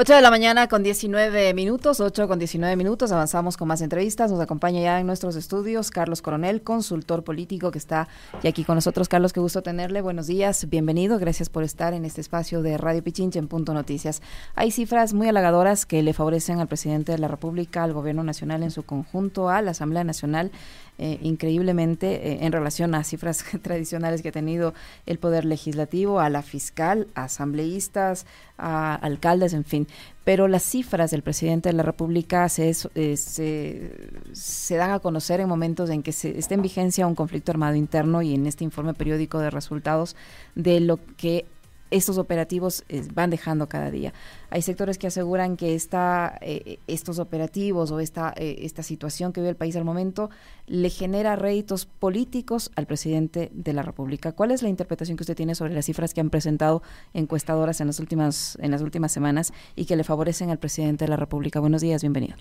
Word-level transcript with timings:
8 0.00 0.14
de 0.14 0.20
la 0.20 0.30
mañana 0.30 0.68
con 0.68 0.84
19 0.84 1.54
minutos, 1.54 1.98
8 1.98 2.28
con 2.28 2.38
19 2.38 2.76
minutos, 2.76 3.10
avanzamos 3.10 3.56
con 3.56 3.66
más 3.66 3.80
entrevistas. 3.80 4.30
Nos 4.30 4.38
acompaña 4.38 4.80
ya 4.80 5.00
en 5.00 5.08
nuestros 5.08 5.34
estudios 5.34 5.90
Carlos 5.90 6.22
Coronel, 6.22 6.62
consultor 6.62 7.24
político 7.24 7.72
que 7.72 7.78
está 7.78 8.06
ya 8.40 8.50
aquí 8.50 8.62
con 8.62 8.76
nosotros. 8.76 9.08
Carlos, 9.08 9.32
qué 9.32 9.40
gusto 9.40 9.60
tenerle. 9.60 10.00
Buenos 10.00 10.28
días, 10.28 10.68
bienvenido. 10.70 11.18
Gracias 11.18 11.48
por 11.48 11.64
estar 11.64 11.94
en 11.94 12.04
este 12.04 12.20
espacio 12.20 12.62
de 12.62 12.78
Radio 12.78 13.02
Pichinche 13.02 13.40
en 13.40 13.48
Punto 13.48 13.74
Noticias. 13.74 14.22
Hay 14.54 14.70
cifras 14.70 15.14
muy 15.14 15.26
halagadoras 15.26 15.84
que 15.84 16.00
le 16.04 16.12
favorecen 16.12 16.60
al 16.60 16.68
presidente 16.68 17.10
de 17.10 17.18
la 17.18 17.26
República, 17.26 17.82
al 17.82 17.92
gobierno 17.92 18.22
nacional 18.22 18.62
en 18.62 18.70
su 18.70 18.84
conjunto, 18.84 19.48
a 19.48 19.62
la 19.62 19.72
Asamblea 19.72 20.04
Nacional 20.04 20.52
eh, 21.00 21.20
increíblemente 21.22 22.32
eh, 22.32 22.38
en 22.40 22.50
relación 22.50 22.94
a 22.96 23.04
cifras 23.04 23.44
tradicionales 23.62 24.20
que 24.20 24.30
ha 24.30 24.32
tenido 24.32 24.74
el 25.06 25.18
Poder 25.18 25.44
Legislativo, 25.44 26.18
a 26.18 26.28
la 26.28 26.42
fiscal, 26.42 27.06
a 27.14 27.24
asambleístas, 27.24 28.26
a 28.56 28.96
alcaldes, 28.96 29.52
en 29.52 29.64
fin. 29.64 29.86
Pero 30.24 30.48
las 30.48 30.64
cifras 30.64 31.12
del 31.12 31.22
presidente 31.22 31.68
de 31.68 31.74
la 31.74 31.84
República 31.84 32.48
se, 32.48 32.70
eh, 32.70 33.16
se, 33.16 33.92
se, 34.32 34.76
dan 34.76 34.90
a 34.90 34.98
conocer 34.98 35.40
en 35.40 35.48
momentos 35.48 35.88
en 35.90 36.02
que 36.02 36.10
se, 36.10 36.36
está 36.36 36.54
en 36.54 36.62
vigencia 36.62 37.06
un 37.06 37.14
conflicto 37.14 37.52
armado 37.52 37.76
interno 37.76 38.20
y 38.20 38.34
en 38.34 38.46
este 38.46 38.64
informe 38.64 38.92
periódico 38.92 39.38
de 39.38 39.50
resultados 39.50 40.16
de 40.56 40.80
lo 40.80 40.98
que 41.16 41.46
estos 41.90 42.18
operativos 42.18 42.84
eh, 42.88 43.06
van 43.12 43.30
dejando 43.30 43.68
cada 43.68 43.90
día. 43.90 44.12
Hay 44.50 44.62
sectores 44.62 44.98
que 44.98 45.06
aseguran 45.06 45.56
que 45.56 45.74
esta, 45.74 46.38
eh, 46.40 46.78
estos 46.86 47.18
operativos 47.18 47.90
o 47.90 48.00
esta, 48.00 48.32
eh, 48.36 48.60
esta 48.60 48.82
situación 48.82 49.32
que 49.32 49.40
vive 49.40 49.50
el 49.50 49.56
país 49.56 49.76
al 49.76 49.84
momento 49.84 50.30
le 50.66 50.90
genera 50.90 51.36
réditos 51.36 51.86
políticos 51.86 52.70
al 52.76 52.86
presidente 52.86 53.50
de 53.52 53.72
la 53.72 53.82
República. 53.82 54.32
¿Cuál 54.32 54.50
es 54.50 54.62
la 54.62 54.68
interpretación 54.68 55.16
que 55.16 55.22
usted 55.22 55.36
tiene 55.36 55.54
sobre 55.54 55.74
las 55.74 55.86
cifras 55.86 56.14
que 56.14 56.20
han 56.20 56.30
presentado 56.30 56.82
encuestadoras 57.14 57.80
en 57.80 57.86
las 57.86 58.00
últimas, 58.00 58.58
en 58.60 58.70
las 58.70 58.82
últimas 58.82 59.12
semanas 59.12 59.52
y 59.76 59.86
que 59.86 59.96
le 59.96 60.04
favorecen 60.04 60.50
al 60.50 60.58
presidente 60.58 61.04
de 61.04 61.08
la 61.08 61.16
República? 61.16 61.60
Buenos 61.60 61.80
días, 61.80 62.02
bienvenido. 62.02 62.36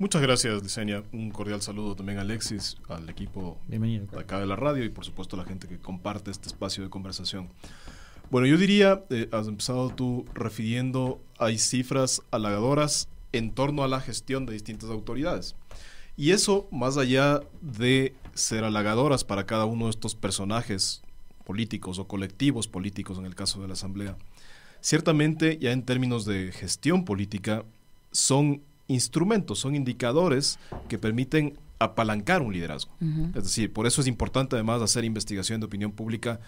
Muchas 0.00 0.22
gracias, 0.22 0.62
Licenia. 0.62 1.02
Un 1.12 1.30
cordial 1.30 1.60
saludo 1.60 1.94
también 1.94 2.16
a 2.16 2.22
Alexis, 2.22 2.78
al 2.88 3.06
equipo 3.10 3.58
de 3.68 4.08
acá 4.18 4.40
de 4.40 4.46
la 4.46 4.56
radio 4.56 4.82
y 4.82 4.88
por 4.88 5.04
supuesto 5.04 5.36
a 5.36 5.40
la 5.40 5.44
gente 5.44 5.68
que 5.68 5.78
comparte 5.78 6.30
este 6.30 6.48
espacio 6.48 6.82
de 6.82 6.88
conversación. 6.88 7.50
Bueno, 8.30 8.46
yo 8.46 8.56
diría, 8.56 9.04
eh, 9.10 9.28
has 9.32 9.48
empezado 9.48 9.90
tú 9.90 10.24
refiriendo, 10.34 11.20
hay 11.38 11.58
cifras 11.58 12.22
halagadoras 12.30 13.08
en 13.32 13.50
torno 13.52 13.82
a 13.82 13.88
la 13.88 14.00
gestión 14.00 14.46
de 14.46 14.52
distintas 14.52 14.88
autoridades. 14.90 15.56
Y 16.16 16.30
eso, 16.30 16.68
más 16.70 16.96
allá 16.96 17.40
de 17.60 18.14
ser 18.34 18.62
halagadoras 18.62 19.24
para 19.24 19.46
cada 19.46 19.64
uno 19.64 19.86
de 19.86 19.90
estos 19.90 20.14
personajes 20.14 21.02
políticos 21.44 21.98
o 21.98 22.06
colectivos 22.06 22.68
políticos 22.68 23.18
en 23.18 23.26
el 23.26 23.34
caso 23.34 23.60
de 23.60 23.66
la 23.66 23.72
Asamblea, 23.74 24.16
ciertamente 24.80 25.58
ya 25.58 25.72
en 25.72 25.82
términos 25.82 26.24
de 26.24 26.52
gestión 26.52 27.04
política 27.04 27.64
son 28.12 28.62
instrumentos, 28.86 29.58
son 29.58 29.74
indicadores 29.74 30.60
que 30.88 30.98
permiten 30.98 31.58
apalancar 31.80 32.42
un 32.42 32.52
liderazgo. 32.52 32.92
Es 33.34 33.42
decir, 33.42 33.72
por 33.72 33.86
eso 33.86 34.02
es 34.02 34.06
importante 34.06 34.54
además 34.54 34.82
hacer 34.82 35.04
investigación 35.04 35.60
de 35.60 35.66
opinión 35.66 35.92
pública 35.92 36.38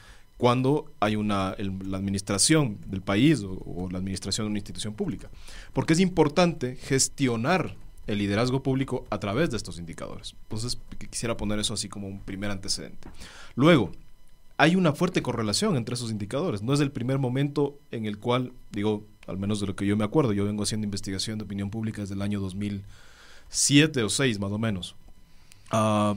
cuando 0.43 0.93
hay 0.99 1.15
una 1.15 1.55
la 1.57 1.99
administración 1.99 2.79
del 2.89 3.01
país 3.01 3.45
o, 3.45 3.89
la 3.93 3.99
administración 3.99 4.45
de 4.45 4.51
una 4.51 4.59
institución 4.59 4.93
pública. 4.93 5.31
Porque 5.73 5.93
es 5.93 6.01
importante 6.01 6.75
gestionar 6.75 7.77
el 8.09 8.19
liderazgo 8.19 8.61
público 8.61 9.07
a 9.11 9.21
través 9.21 9.53
de 9.53 9.57
estos 9.57 9.79
indicadores. 9.79 10.35
Entonces, 10.43 10.81
quisiera 10.99 11.37
poner 11.37 11.61
eso 11.61 11.75
así 11.75 11.89
como 11.89 12.09
un 12.09 12.19
primer 12.19 12.51
antecedente. 12.51 13.09
Luego, 13.55 13.93
hay 14.57 14.75
una 14.75 14.93
fuerte 14.95 15.23
correlación 15.23 15.77
entre 15.77 15.95
esos 15.95 16.11
indicadores. 16.11 16.61
No 16.61 16.75
es 16.75 16.81
el 16.81 16.91
primer 16.91 17.21
momento 17.21 17.79
en 17.93 18.07
el 18.07 18.19
cual, 18.19 18.53
digo, 18.73 19.05
al 19.29 19.39
menos 19.39 19.61
de 19.61 19.69
lo 19.69 19.77
que 19.77 19.87
yo 19.87 19.97
me 19.97 20.05
acuerdo, 20.05 20.33
yo 20.33 20.45
vengo 20.45 20.65
haciendo 20.65 20.85
investigación 20.87 21.39
de 21.39 21.45
opinión 21.45 21.71
pública 21.71 22.01
desde 22.01 22.17
el 22.17 22.23
año 22.23 22.41
2007 22.41 24.03
o 24.03 24.09
6 24.09 24.41
más 24.41 24.51
o 24.51 24.59
menos. 24.59 24.97
Uh, 25.73 26.17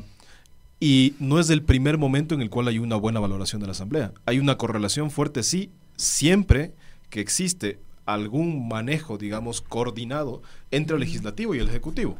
y 0.80 1.14
no 1.20 1.40
es 1.40 1.50
el 1.50 1.64
primer 1.64 1.98
momento 1.98 2.36
en 2.36 2.42
el 2.42 2.50
cual 2.50 2.68
hay 2.68 2.80
una 2.80 2.96
buena 2.96 3.20
valoración 3.20 3.62
de 3.62 3.68
la 3.68 3.72
Asamblea. 3.72 4.14
Hay 4.26 4.40
una 4.40 4.58
correlación 4.58 5.12
fuerte, 5.12 5.44
sí, 5.44 5.72
siempre 5.96 6.74
que 7.10 7.22
existe 7.22 7.80
algún 8.06 8.68
manejo, 8.68 9.18
digamos, 9.18 9.62
coordinado 9.62 10.42
entre 10.72 10.96
el 10.96 11.02
legislativo 11.02 11.56
y 11.56 11.60
el 11.60 11.70
ejecutivo. 11.70 12.18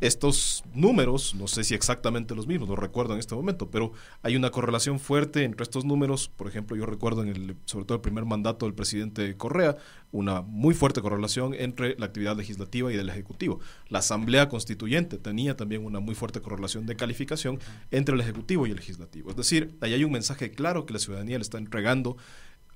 Estos 0.00 0.64
números, 0.74 1.34
no 1.34 1.46
sé 1.46 1.62
si 1.64 1.74
exactamente 1.74 2.34
los 2.34 2.46
mismos, 2.46 2.68
no 2.68 2.76
recuerdo 2.76 3.14
en 3.14 3.20
este 3.20 3.34
momento, 3.34 3.70
pero 3.70 3.92
hay 4.22 4.36
una 4.36 4.50
correlación 4.50 4.98
fuerte 4.98 5.44
entre 5.44 5.62
estos 5.62 5.84
números. 5.84 6.28
Por 6.36 6.48
ejemplo, 6.48 6.76
yo 6.76 6.86
recuerdo 6.86 7.22
en 7.22 7.28
el, 7.28 7.56
sobre 7.66 7.84
todo 7.84 7.96
el 7.96 8.02
primer 8.02 8.24
mandato 8.24 8.66
del 8.66 8.74
presidente 8.74 9.36
Correa, 9.36 9.76
una 10.12 10.42
muy 10.42 10.74
fuerte 10.74 11.00
correlación 11.00 11.54
entre 11.54 11.96
la 11.98 12.06
actividad 12.06 12.36
legislativa 12.36 12.92
y 12.92 12.96
del 12.96 13.08
Ejecutivo. 13.08 13.60
La 13.88 14.00
Asamblea 14.00 14.48
Constituyente 14.48 15.18
tenía 15.18 15.56
también 15.56 15.84
una 15.84 16.00
muy 16.00 16.14
fuerte 16.14 16.40
correlación 16.40 16.86
de 16.86 16.96
calificación 16.96 17.60
entre 17.90 18.14
el 18.14 18.20
Ejecutivo 18.20 18.66
y 18.66 18.70
el 18.70 18.76
Legislativo. 18.76 19.30
Es 19.30 19.36
decir, 19.36 19.76
ahí 19.80 19.94
hay 19.94 20.04
un 20.04 20.12
mensaje 20.12 20.50
claro 20.50 20.86
que 20.86 20.92
la 20.92 20.98
ciudadanía 20.98 21.38
le 21.38 21.42
está 21.42 21.58
entregando 21.58 22.16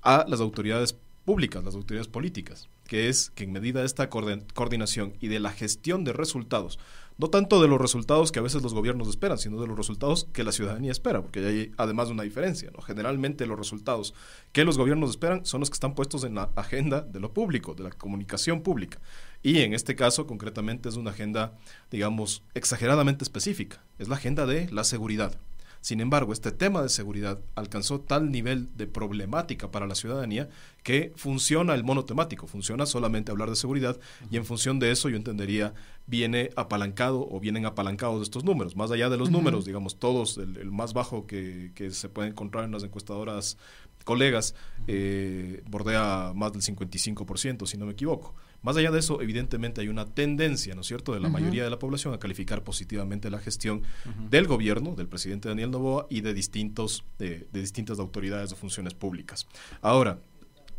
a 0.01 0.25
las 0.29 0.39
autoridades 0.39 0.95
públicas, 1.25 1.63
las 1.63 1.75
autoridades 1.75 2.07
políticas, 2.07 2.69
que 2.87 3.09
es 3.09 3.31
que 3.31 3.43
en 3.43 3.51
medida 3.51 3.81
de 3.81 3.85
esta 3.85 4.09
coordinación 4.09 5.13
y 5.19 5.27
de 5.27 5.39
la 5.39 5.51
gestión 5.51 6.03
de 6.03 6.13
resultados, 6.13 6.79
no 7.17 7.29
tanto 7.29 7.61
de 7.61 7.67
los 7.67 7.79
resultados 7.79 8.31
que 8.31 8.39
a 8.39 8.41
veces 8.41 8.61
los 8.61 8.73
gobiernos 8.73 9.07
esperan, 9.07 9.37
sino 9.37 9.61
de 9.61 9.67
los 9.67 9.77
resultados 9.77 10.27
que 10.33 10.43
la 10.43 10.51
ciudadanía 10.51 10.91
espera, 10.91 11.21
porque 11.21 11.45
hay 11.45 11.71
además 11.77 12.09
una 12.09 12.23
diferencia. 12.23 12.71
¿no? 12.71 12.81
Generalmente 12.81 13.45
los 13.45 13.57
resultados 13.57 14.13
que 14.51 14.65
los 14.65 14.77
gobiernos 14.77 15.11
esperan 15.11 15.45
son 15.45 15.61
los 15.61 15.69
que 15.69 15.75
están 15.75 15.95
puestos 15.95 16.25
en 16.25 16.35
la 16.35 16.49
agenda 16.55 17.01
de 17.01 17.21
lo 17.21 17.33
público, 17.33 17.73
de 17.73 17.83
la 17.83 17.91
comunicación 17.91 18.61
pública. 18.61 18.99
Y 19.41 19.59
en 19.59 19.73
este 19.73 19.95
caso, 19.95 20.27
concretamente, 20.27 20.89
es 20.89 20.95
una 20.95 21.11
agenda, 21.11 21.57
digamos, 21.89 22.43
exageradamente 22.53 23.23
específica. 23.23 23.81
Es 23.97 24.09
la 24.09 24.15
agenda 24.15 24.45
de 24.45 24.69
la 24.71 24.83
seguridad. 24.83 25.39
Sin 25.85 26.01
embargo, 26.01 26.33
este 26.33 26.51
tema 26.51 26.81
de 26.81 26.89
seguridad 26.89 27.39
alcanzó 27.53 28.01
tal 28.01 28.31
nivel 28.31 28.75
de 28.75 28.87
problemática 28.87 29.69
para 29.69 29.85
la 29.85 29.93
ciudadanía 29.93 30.49
que 30.81 31.13
funciona 31.15 31.75
el 31.75 31.83
monotemático, 31.83 32.47
funciona 32.47 32.87
solamente 32.87 33.31
hablar 33.31 33.51
de 33.51 33.55
seguridad 33.55 33.99
y 34.31 34.37
en 34.37 34.45
función 34.45 34.79
de 34.79 34.89
eso 34.89 35.09
yo 35.09 35.15
entendería 35.15 35.75
viene 36.07 36.49
apalancado 36.55 37.29
o 37.29 37.39
vienen 37.39 37.67
apalancados 37.67 38.23
estos 38.23 38.43
números. 38.43 38.75
Más 38.75 38.89
allá 38.89 39.11
de 39.11 39.17
los 39.17 39.29
números, 39.29 39.63
digamos, 39.63 39.99
todos, 39.99 40.39
el, 40.39 40.71
más 40.71 40.93
bajo 40.93 41.27
que, 41.27 41.71
que, 41.75 41.91
se 41.91 42.09
puede 42.09 42.29
encontrar 42.29 42.63
en 42.63 42.71
las 42.71 42.81
encuestadoras 42.81 43.59
colegas, 44.05 44.55
eh, 44.87 45.61
bordea 45.69 46.33
más 46.35 46.51
del 46.51 46.63
55%, 46.63 47.67
si 47.67 47.77
no 47.77 47.85
me 47.85 47.91
equivoco. 47.91 48.33
Más 48.65 48.77
allá 48.77 48.89
de 48.89 48.97
eso, 48.97 49.21
evidentemente 49.21 49.81
hay 49.81 49.89
una 49.89 50.05
tendencia, 50.05 50.73
¿no 50.73 50.81
es 50.81 50.87
cierto?, 50.87 51.13
de 51.13 51.19
la 51.19 51.29
mayoría 51.29 51.63
de 51.63 51.69
la 51.69 51.77
población 51.77 52.15
a 52.15 52.17
calificar 52.17 52.63
positivamente 52.63 53.29
la 53.29 53.37
gestión 53.37 53.83
del 54.31 54.47
gobierno, 54.47 54.95
del 54.95 55.07
presidente 55.07 55.47
Daniel 55.47 55.69
Novoa 55.69 56.07
y 56.09 56.21
de, 56.21 56.33
distintos, 56.33 57.05
de, 57.19 57.47
distintas 57.53 57.99
autoridades 57.99 58.49
de 58.49 58.55
funciones 58.55 58.95
públicas. 58.95 59.45
Ahora, 59.83 60.17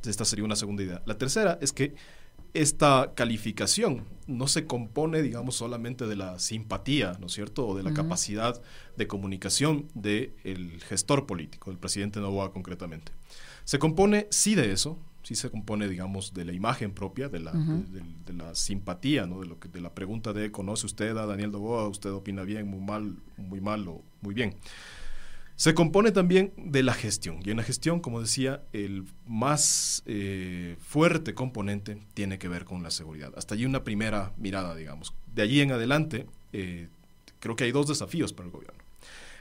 esta 0.05 0.25
sería 0.25 0.45
una 0.45 0.57
segunda 0.57 0.83
idea. 0.83 1.03
La 1.07 1.17
tercera 1.17 1.61
es 1.63 1.73
que 1.73 1.95
esta 2.55 3.13
calificación 3.15 4.03
no 4.27 4.49
se 4.49 4.67
compone, 4.67 5.23
digamos, 5.23 5.55
solamente 5.55 6.09
de 6.09 6.17
la 6.17 6.41
simpatía, 6.41 7.17
¿no 7.21 7.27
es 7.27 7.35
cierto?, 7.35 7.69
o 7.69 7.77
de 7.77 7.85
la 7.85 7.95
capacidad 7.95 8.61
de 8.97 9.07
comunicación 9.07 9.87
del 9.95 10.83
gestor 10.89 11.25
político, 11.25 11.71
del 11.71 11.79
presidente 11.79 12.19
Novoa 12.19 12.53
concretamente. 12.53 13.13
Se 13.63 13.79
compone, 13.79 14.27
sí, 14.31 14.57
de 14.57 14.73
eso, 14.73 14.99
sí 15.27 15.35
se 15.35 15.51
compone, 15.51 15.89
digamos, 15.89 16.35
de 16.35 16.45
la 16.45 16.53
imagen 16.53 16.93
propia, 16.93 17.29
de 17.29 17.41
la, 17.41 17.51
de, 17.51 18.33
la 18.33 18.55
simpatía, 18.55 19.27
¿no? 19.27 19.41
De, 19.41 19.47
lo 19.47 19.59
que, 19.59 19.69
de 19.69 19.81
la 19.81 19.93
pregunta 19.93 20.33
de, 20.33 20.53
¿conoce 20.53 20.87
usted 20.87 21.17
a 21.17 21.27
Daniel 21.27 21.51
Doboa? 21.51 21.89
¿Usted 21.89 22.13
opina 22.13 22.45
bien, 22.45 22.69
muy 22.69 22.79
mal, 22.79 23.17
muy 23.37 23.61
mal 23.61 23.89
o 23.89 24.05
muy 24.21 24.35
bien? 24.35 24.55
Se 25.57 25.75
compone 25.75 26.13
también 26.13 26.53
de 26.57 26.85
la 26.85 26.95
gestión. 26.95 27.41
Y 27.45 27.51
en 27.51 27.57
la 27.57 27.65
gestión, 27.65 27.99
como 27.99 28.21
decía, 28.21 28.63
el 28.73 29.05
más 29.27 30.05
eh, 30.07 30.77
fuerte 30.79 31.35
componente 31.35 31.99
tiene 32.15 32.39
que 32.39 32.47
ver 32.47 32.65
con 32.65 32.85
la 32.85 32.93
seguridad. 32.93 33.33
Hasta 33.37 33.57
allí 33.57 33.65
una 33.65 33.83
primera 33.83 34.33
mirada, 34.37 34.77
digamos. 34.77 35.13
De 35.35 35.43
allí 35.43 35.61
en 35.61 35.73
adelante, 35.73 36.27
eh, 36.53 36.87
creo 37.41 37.57
que 37.57 37.65
hay 37.65 37.73
dos 37.73 37.89
desafíos 37.89 38.33
para 38.33 38.47
el 38.47 38.53
gobierno. 38.53 38.79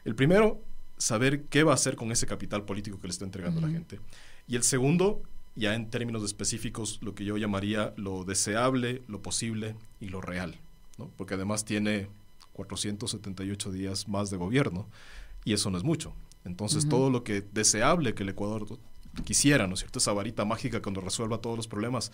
El 0.03 0.15
primero, 0.15 0.63
saber 0.97 1.43
qué 1.43 1.61
va 1.61 1.73
a 1.73 1.75
hacer 1.75 1.95
con 1.95 2.11
ese 2.11 2.25
capital 2.25 2.65
político 2.65 2.99
que 2.99 3.05
le 3.05 3.11
está 3.11 3.25
entregando 3.25 3.59
a 3.59 3.67
la 3.67 3.69
gente. 3.69 3.99
Y 4.47 4.55
el 4.55 4.63
segundo, 4.63 5.21
ya 5.55 5.73
en 5.73 5.89
términos 5.89 6.23
específicos 6.23 6.99
lo 7.01 7.15
que 7.15 7.25
yo 7.25 7.37
llamaría 7.37 7.93
lo 7.97 8.23
deseable, 8.23 9.01
lo 9.07 9.21
posible 9.21 9.75
y 9.99 10.09
lo 10.09 10.21
real, 10.21 10.55
¿no? 10.97 11.09
porque 11.17 11.35
además 11.35 11.65
tiene 11.65 12.09
478 12.53 13.71
días 13.71 14.07
más 14.07 14.29
de 14.29 14.37
gobierno 14.37 14.87
y 15.43 15.53
eso 15.53 15.69
no 15.69 15.77
es 15.77 15.83
mucho. 15.83 16.13
Entonces 16.43 16.87
todo 16.87 17.09
lo 17.09 17.23
que 17.23 17.41
deseable 17.41 18.13
que 18.13 18.23
el 18.23 18.29
Ecuador 18.29 18.65
quisiera, 19.23 19.65
¿no 19.67 19.73
es 19.73 19.79
cierto? 19.79 19.99
Esa 19.99 20.13
varita 20.13 20.45
mágica 20.45 20.81
cuando 20.81 21.01
resuelva 21.01 21.39
todos 21.39 21.57
los 21.57 21.67
problemas, 21.67 22.11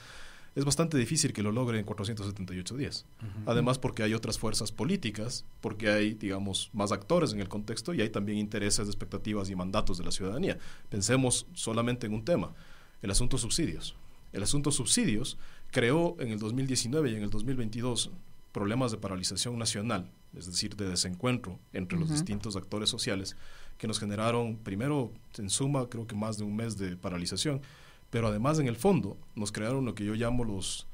es 0.55 0.65
bastante 0.65 0.97
difícil 0.97 1.31
que 1.33 1.43
lo 1.43 1.51
logre 1.51 1.79
en 1.79 1.85
478 1.85 2.77
días. 2.77 3.05
Además 3.45 3.79
porque 3.79 4.03
hay 4.03 4.13
otras 4.13 4.37
fuerzas 4.37 4.71
políticas, 4.71 5.45
porque 5.61 5.89
hay, 5.89 6.13
digamos, 6.13 6.69
más 6.73 6.91
actores 6.91 7.33
en 7.33 7.39
el 7.39 7.47
contexto 7.47 7.93
y 7.93 8.01
hay 8.01 8.09
también 8.09 8.37
intereses, 8.37 8.87
expectativas 8.87 9.49
y 9.49 9.55
mandatos 9.55 9.97
de 9.97 10.05
la 10.05 10.11
ciudadanía. 10.11 10.57
Pensemos 10.89 11.47
solamente 11.53 12.07
en 12.07 12.13
un 12.13 12.25
tema 12.25 12.53
el 13.01 13.11
asunto 13.11 13.37
subsidios. 13.37 13.95
El 14.31 14.43
asunto 14.43 14.71
subsidios 14.71 15.37
creó 15.71 16.15
en 16.19 16.29
el 16.31 16.39
2019 16.39 17.11
y 17.11 17.15
en 17.15 17.23
el 17.23 17.29
2022 17.29 18.11
problemas 18.51 18.91
de 18.91 18.97
paralización 18.97 19.57
nacional, 19.57 20.09
es 20.37 20.45
decir, 20.45 20.75
de 20.75 20.87
desencuentro 20.87 21.59
entre 21.73 21.99
los 21.99 22.09
distintos 22.09 22.55
actores 22.55 22.89
sociales, 22.89 23.35
que 23.77 23.87
nos 23.87 23.99
generaron, 23.99 24.57
primero, 24.57 25.11
en 25.37 25.49
suma, 25.49 25.87
creo 25.89 26.05
que 26.05 26.15
más 26.15 26.37
de 26.37 26.43
un 26.43 26.55
mes 26.55 26.77
de 26.77 26.95
paralización, 26.97 27.61
pero 28.09 28.27
además 28.27 28.59
en 28.59 28.67
el 28.67 28.75
fondo 28.75 29.17
nos 29.35 29.51
crearon 29.51 29.85
lo 29.85 29.95
que 29.95 30.05
yo 30.05 30.13
llamo 30.13 30.43
los, 30.43 30.87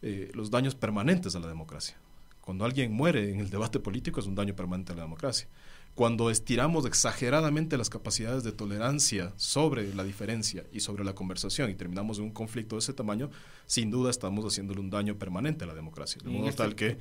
eh, 0.00 0.30
los 0.34 0.50
daños 0.50 0.74
permanentes 0.74 1.36
a 1.36 1.40
la 1.40 1.46
democracia. 1.46 1.96
Cuando 2.40 2.64
alguien 2.64 2.92
muere 2.92 3.30
en 3.30 3.40
el 3.40 3.50
debate 3.50 3.78
político 3.78 4.18
es 4.18 4.26
un 4.26 4.34
daño 4.34 4.56
permanente 4.56 4.92
a 4.92 4.96
la 4.96 5.02
democracia. 5.02 5.46
Cuando 5.94 6.30
estiramos 6.30 6.86
exageradamente 6.86 7.76
las 7.76 7.90
capacidades 7.90 8.44
de 8.44 8.52
tolerancia 8.52 9.34
sobre 9.36 9.94
la 9.94 10.04
diferencia 10.04 10.64
y 10.72 10.80
sobre 10.80 11.04
la 11.04 11.14
conversación 11.14 11.68
y 11.68 11.74
terminamos 11.74 12.18
en 12.18 12.24
un 12.24 12.30
conflicto 12.30 12.76
de 12.76 12.80
ese 12.80 12.94
tamaño, 12.94 13.30
sin 13.66 13.90
duda 13.90 14.10
estamos 14.10 14.44
haciéndole 14.46 14.80
un 14.80 14.88
daño 14.88 15.18
permanente 15.18 15.64
a 15.64 15.66
la 15.66 15.74
democracia. 15.74 16.22
De 16.24 16.30
modo 16.30 16.50
tal 16.52 16.74
que 16.74 16.96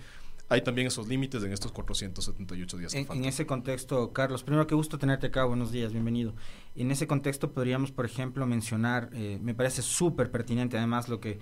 hay 0.50 0.62
también 0.62 0.88
esos 0.88 1.08
límites 1.08 1.42
en 1.44 1.54
estos 1.54 1.72
478 1.72 2.78
días. 2.78 2.94
En, 2.94 3.10
en, 3.10 3.24
ese 3.24 3.46
contexto, 3.46 4.12
Carlos, 4.12 4.44
primero 4.44 4.68
que 4.68 4.76
gusto 4.76 4.98
tenerte 4.98 5.28
acá, 5.28 5.46
buenos 5.46 5.72
días, 5.72 5.94
bienvenido. 5.94 6.34
En 6.76 6.92
ese 6.92 7.08
contexto 7.08 7.54
podríamos, 7.54 7.94
por 7.94 8.06
ejemplo, 8.06 8.46
mencionar, 8.46 9.10
eh, 9.14 9.40
me 9.42 9.54
parece 9.54 9.82
súper 9.82 10.30
pertinente 10.30 10.78
además 10.78 11.08
lo 11.08 11.22
que, 11.22 11.40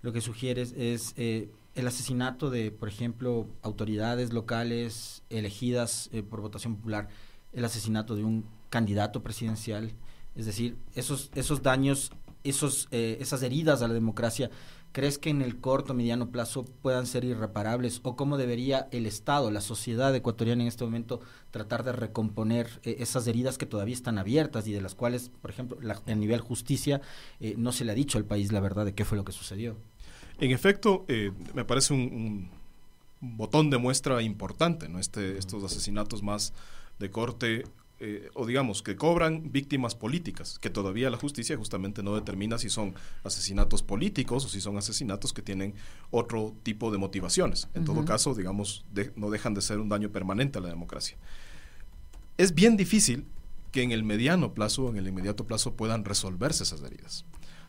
lo 0.00 0.14
que 0.14 0.22
sugieres, 0.22 0.72
es 0.78 1.12
eh, 1.18 1.50
el 1.76 1.86
asesinato 1.86 2.50
de, 2.50 2.72
por 2.72 2.88
ejemplo, 2.88 3.46
autoridades 3.62 4.32
locales 4.32 5.22
elegidas 5.30 6.10
eh, 6.12 6.22
por 6.22 6.40
votación 6.40 6.76
popular, 6.76 7.08
el 7.52 7.64
asesinato 7.64 8.16
de 8.16 8.24
un 8.24 8.44
candidato 8.70 9.22
presidencial, 9.22 9.92
es 10.34 10.46
decir, 10.46 10.76
esos, 10.94 11.30
esos 11.34 11.62
daños, 11.62 12.10
esos, 12.42 12.88
esas 12.90 13.42
heridas 13.42 13.80
a 13.82 13.88
la 13.88 13.94
democracia 13.94 14.50
¿Crees 14.96 15.18
que 15.18 15.28
en 15.28 15.42
el 15.42 15.60
corto, 15.60 15.92
mediano 15.92 16.30
plazo 16.30 16.64
puedan 16.64 17.04
ser 17.04 17.22
irreparables? 17.22 18.00
¿O 18.02 18.16
cómo 18.16 18.38
debería 18.38 18.88
el 18.92 19.04
Estado, 19.04 19.50
la 19.50 19.60
sociedad 19.60 20.14
ecuatoriana 20.14 20.62
en 20.62 20.68
este 20.68 20.84
momento 20.84 21.20
tratar 21.50 21.84
de 21.84 21.92
recomponer 21.92 22.80
eh, 22.82 22.96
esas 23.00 23.26
heridas 23.26 23.58
que 23.58 23.66
todavía 23.66 23.92
están 23.92 24.16
abiertas 24.16 24.66
y 24.66 24.72
de 24.72 24.80
las 24.80 24.94
cuales, 24.94 25.30
por 25.42 25.50
ejemplo, 25.50 25.76
a 25.82 26.14
nivel 26.14 26.40
justicia 26.40 27.02
eh, 27.40 27.56
no 27.58 27.72
se 27.72 27.84
le 27.84 27.92
ha 27.92 27.94
dicho 27.94 28.16
al 28.16 28.24
país 28.24 28.52
la 28.52 28.60
verdad 28.60 28.86
de 28.86 28.94
qué 28.94 29.04
fue 29.04 29.18
lo 29.18 29.26
que 29.26 29.32
sucedió? 29.32 29.76
En 30.38 30.50
efecto, 30.50 31.04
eh, 31.08 31.32
me 31.54 31.64
parece 31.64 31.94
un, 31.94 32.50
botón 33.20 33.70
de 33.70 33.78
muestra 33.78 34.20
importante, 34.22 34.88
¿no? 34.88 34.98
Este, 34.98 35.38
estos 35.38 35.64
asesinatos 35.64 36.22
más 36.22 36.52
de 36.98 37.10
corte 37.10 37.64
eh, 37.98 38.28
o 38.34 38.44
digamos, 38.44 38.82
que 38.82 38.94
cobran 38.94 39.50
víctimas 39.52 39.94
políticas, 39.94 40.58
que 40.58 40.68
todavía 40.68 41.08
la 41.08 41.16
justicia 41.16 41.56
justamente 41.56 42.02
no 42.02 42.14
determina 42.14 42.58
si 42.58 42.68
son 42.68 42.94
asesinatos 43.24 43.82
políticos 43.82 44.44
o 44.44 44.48
si 44.48 44.60
son 44.60 44.76
asesinatos 44.76 45.32
que 45.32 45.40
tienen 45.40 45.74
otro 46.10 46.54
tipo 46.62 46.90
de 46.90 46.98
motivaciones. 46.98 47.68
En 47.72 47.86
todo 47.86 48.04
caso, 48.04 48.34
digamos, 48.34 48.84
no 49.16 49.30
dejan 49.30 49.54
de 49.54 49.62
ser 49.62 49.78
un 49.78 49.88
daño 49.88 50.10
permanente 50.10 50.58
a 50.58 50.60
la 50.60 50.68
democracia. 50.68 51.16
Es 52.36 52.54
bien 52.54 52.76
difícil 52.76 53.24
que 53.72 53.82
en 53.82 53.92
el 53.92 54.04
mediano 54.04 54.52
plazo 54.52 54.84
o 54.84 54.90
en 54.90 54.98
el 54.98 55.08
inmediato 55.08 55.46
plazo 55.46 55.72
puedan 55.72 56.04
resolverse 56.04 56.64
esas 56.64 56.82
heridas. 56.82 57.24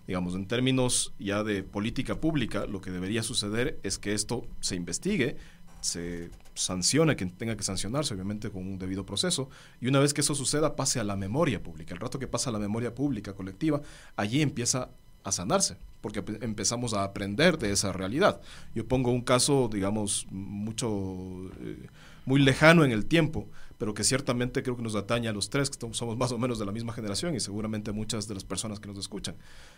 Digamos, 0.07 0.35
en 0.35 0.47
términos 0.47 1.13
ya 1.19 1.43
de 1.43 1.63
política 1.63 2.15
pública, 2.15 2.65
lo 2.65 2.79
que 2.79 2.91
debería 2.91 3.23
suceder 3.23 3.77
es 3.83 3.97
que 3.97 4.13
esto 4.13 4.47
se 4.61 4.75
investigue, 4.75 5.35
se 5.81 6.31
sancione 6.55 7.15
quien 7.15 7.31
tenga 7.31 7.55
que 7.55 7.63
sancionarse, 7.63 8.13
obviamente 8.13 8.49
con 8.49 8.63
un 8.63 8.79
debido 8.79 9.05
proceso, 9.05 9.49
y 9.81 9.87
una 9.87 9.99
vez 9.99 10.13
que 10.13 10.21
eso 10.21 10.33
suceda, 10.33 10.75
pase 10.75 10.99
a 10.99 11.03
la 11.03 11.15
memoria 11.15 11.61
pública. 11.61 11.93
El 11.93 11.99
rato 11.99 12.19
que 12.19 12.27
pasa 12.27 12.49
a 12.49 12.53
la 12.53 12.59
memoria 12.59 12.95
pública 12.95 13.33
colectiva, 13.33 13.81
allí 14.15 14.41
empieza 14.41 14.89
a 15.23 15.31
sanarse, 15.31 15.77
porque 15.99 16.23
empezamos 16.41 16.93
a 16.93 17.03
aprender 17.03 17.57
de 17.57 17.71
esa 17.71 17.91
realidad. 17.91 18.39
Yo 18.73 18.87
pongo 18.87 19.11
un 19.11 19.21
caso, 19.21 19.69
digamos, 19.71 20.25
mucho, 20.31 21.51
eh, 21.61 21.87
muy 22.25 22.41
lejano 22.41 22.85
en 22.85 22.91
el 22.91 23.05
tiempo, 23.05 23.49
pero 23.77 23.93
que 23.93 24.03
ciertamente 24.03 24.63
creo 24.63 24.75
que 24.75 24.83
nos 24.83 24.95
atañe 24.95 25.27
a 25.27 25.33
los 25.33 25.49
tres, 25.49 25.69
que 25.69 25.77
somos 25.93 26.17
más 26.17 26.31
o 26.31 26.37
menos 26.37 26.59
de 26.59 26.65
la 26.65 26.71
misma 26.71 26.93
generación 26.93 27.35
y 27.35 27.39
seguramente 27.39 27.91
muchas 27.91 28.27
de 28.27 28.33
las 28.33 28.43
personas 28.43 28.79
que 28.79 28.87
nos 28.87 28.97
escuchan. 28.97 29.35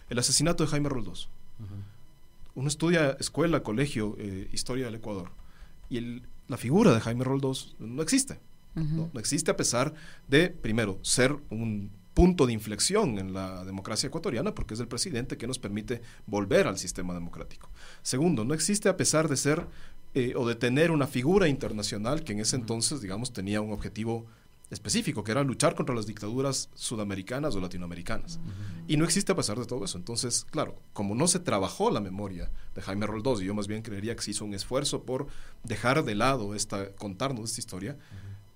El 0.10 0.20
asesinato 0.20 0.64
de 0.64 0.70
Jaime 0.70 0.90
Roldós. 0.90 1.30
Uno 2.56 2.68
estudia 2.68 3.12
escuela, 3.20 3.64
colegio, 3.64 4.16
eh, 4.20 4.50
historia 4.52 4.86
del 4.86 4.96
Ecuador 4.96 5.32
y 5.90 6.22
la 6.48 6.58
figura 6.58 6.94
de 6.94 7.00
Jaime 7.00 7.24
Roldós 7.24 7.76
no 7.80 8.02
existe. 8.02 8.40
¿no? 8.76 9.12
existe 9.20 9.52
a 9.52 9.58
pesar 9.58 9.94
de, 10.28 10.50
primero, 10.50 11.00
ser 11.02 11.36
un 11.50 11.92
punto 12.14 12.46
de 12.46 12.54
inflexión 12.54 13.18
en 13.18 13.34
la 13.34 13.64
democracia 13.66 14.08
ecuatoriana 14.08 14.54
porque 14.54 14.74
es 14.74 14.80
el 14.80 14.88
presidente 14.88 15.38
que 15.38 15.48
nos 15.48 15.60
permite 15.60 16.02
volver 16.28 16.68
al 16.68 16.78
sistema 16.78 17.14
democrático. 17.14 17.70
Segundo, 18.04 18.46
no 18.46 18.54
existe 18.54 18.90
a 18.90 18.98
pesar 18.98 19.28
de 19.28 19.38
ser 19.38 19.68
eh, 20.14 20.34
o 20.36 20.48
de 20.48 20.56
tener 20.56 20.92
una 20.92 21.08
figura 21.08 21.48
internacional 21.48 22.24
que 22.24 22.34
en 22.34 22.40
ese 22.40 22.56
entonces, 22.56 23.02
digamos, 23.02 23.32
tenía 23.32 23.62
un 23.62 23.72
objetivo 23.72 24.26
específico, 24.70 25.24
que 25.24 25.32
era 25.32 25.44
luchar 25.44 25.76
contra 25.76 25.96
las 25.96 26.06
dictaduras 26.06 26.70
sudamericanas 26.76 27.56
o 27.56 27.60
latinoamericanas. 27.60 28.40
Y 28.88 28.98
no 28.98 29.06
existe 29.06 29.32
a 29.32 29.36
pesar 29.36 29.58
de 29.58 29.66
todo 29.66 29.84
eso. 29.84 29.98
Entonces, 29.98 30.46
claro, 30.50 30.80
como 30.94 31.16
no 31.16 31.28
se 31.28 31.40
trabajó 31.40 31.90
la 31.90 32.02
memoria 32.02 32.52
de 32.76 32.82
Jaime 32.82 33.08
Roldós, 33.08 33.42
y 33.42 33.46
yo 33.46 33.54
más 33.54 33.68
bien 33.68 33.82
creería 33.82 34.16
que 34.16 34.22
se 34.22 34.32
hizo 34.32 34.46
un 34.46 34.54
esfuerzo 34.54 35.04
por 35.04 35.28
dejar 35.64 36.04
de 36.04 36.16
lado 36.16 36.54
esta, 36.54 36.92
contarnos 36.96 37.50
esta 37.50 37.62
historia, 37.62 37.98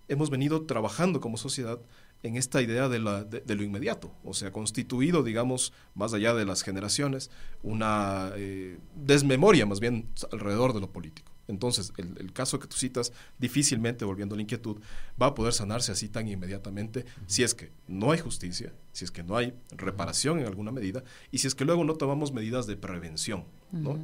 hemos 0.08 0.30
venido 0.30 0.66
trabajando 0.66 1.20
como 1.20 1.38
sociedad 1.38 1.80
en 2.22 2.38
esta 2.38 2.62
idea 2.62 2.88
de, 2.88 3.00
la, 3.00 3.26
de, 3.26 3.56
lo 3.56 3.64
inmediato, 3.64 4.14
o 4.24 4.34
sea, 4.34 4.52
constituido, 4.52 5.24
digamos, 5.24 5.74
más 5.94 6.14
allá 6.14 6.34
de 6.34 6.46
las 6.46 6.62
generaciones, 6.62 7.30
una 7.64 8.32
eh, 8.36 8.80
desmemoria 8.96 9.66
más 9.66 9.82
bien 9.82 10.08
alrededor 10.32 10.74
de 10.74 10.80
lo 10.80 10.90
político. 10.90 11.33
Entonces, 11.48 11.92
el, 11.98 12.32
caso 12.34 12.60
que 12.60 12.68
tú 12.68 12.78
citas, 12.78 13.12
difícilmente, 13.38 14.06
volviendo 14.06 14.36
a 14.36 14.38
la 14.38 14.44
inquietud, 14.44 14.78
va 15.22 15.28
a 15.28 15.36
poder 15.36 15.54
sanarse 15.54 15.92
así 15.92 16.10
tan 16.10 16.28
inmediatamente 16.28 17.06
si 17.28 17.44
es 17.44 17.54
que 17.54 17.72
no 17.88 18.12
hay 18.12 18.20
justicia, 18.20 18.74
si 18.92 19.06
es 19.06 19.12
que 19.12 19.24
no 19.24 19.36
hay 19.36 19.54
reparación 19.72 20.40
en 20.40 20.46
alguna 20.46 20.72
medida 20.72 21.04
y 21.32 21.40
si 21.40 21.48
es 21.48 21.56
que 21.56 21.66
luego 21.66 21.84
no 21.84 21.96
tomamos 21.96 22.32
medidas 22.32 22.68
de 22.68 22.78
prevención. 22.78 23.46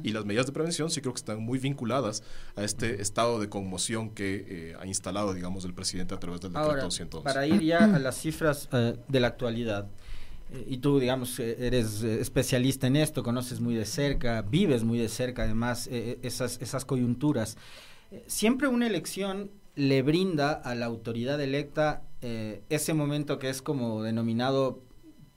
Y 0.02 0.10
las 0.10 0.24
medidas 0.24 0.46
de 0.46 0.52
prevención 0.52 0.90
sí 0.90 1.00
creo 1.00 1.14
que 1.14 1.20
están 1.20 1.40
muy 1.40 1.60
vinculadas 1.60 2.24
a 2.56 2.64
este 2.64 3.00
estado 3.00 3.38
de 3.38 3.48
conmoción 3.48 4.10
que 4.10 4.44
eh, 4.48 4.76
ha 4.80 4.84
instalado, 4.84 5.32
digamos, 5.32 5.64
el 5.64 5.74
presidente 5.74 6.12
a 6.12 6.18
través 6.18 6.40
del 6.40 6.52
decreto 6.52 6.70
Ahora, 6.72 7.22
Para 7.22 7.46
ir 7.46 7.62
ya 7.62 7.84
a 7.84 7.98
las 8.00 8.20
cifras 8.20 8.68
eh, 8.72 8.96
de 9.06 9.20
la 9.20 9.28
actualidad, 9.28 9.88
y 10.66 10.78
tú, 10.78 10.98
digamos, 10.98 11.38
eh, 11.38 11.56
eres 11.58 12.02
eh, 12.02 12.20
especialista 12.20 12.86
en 12.86 12.96
esto, 12.96 13.22
conoces 13.22 13.60
muy 13.60 13.74
de 13.74 13.84
cerca, 13.84 14.42
vives 14.42 14.84
muy 14.84 14.98
de 14.98 15.08
cerca 15.08 15.44
además 15.44 15.88
eh, 15.90 16.18
esas, 16.22 16.60
esas 16.60 16.84
coyunturas. 16.84 17.56
Siempre 18.26 18.66
una 18.66 18.86
elección 18.86 19.50
le 19.76 20.02
brinda 20.02 20.52
a 20.52 20.74
la 20.74 20.86
autoridad 20.86 21.40
electa 21.40 22.02
ese 22.20 22.92
momento 22.92 23.38
que 23.38 23.48
es 23.48 23.62
como 23.62 24.02
denominado 24.02 24.82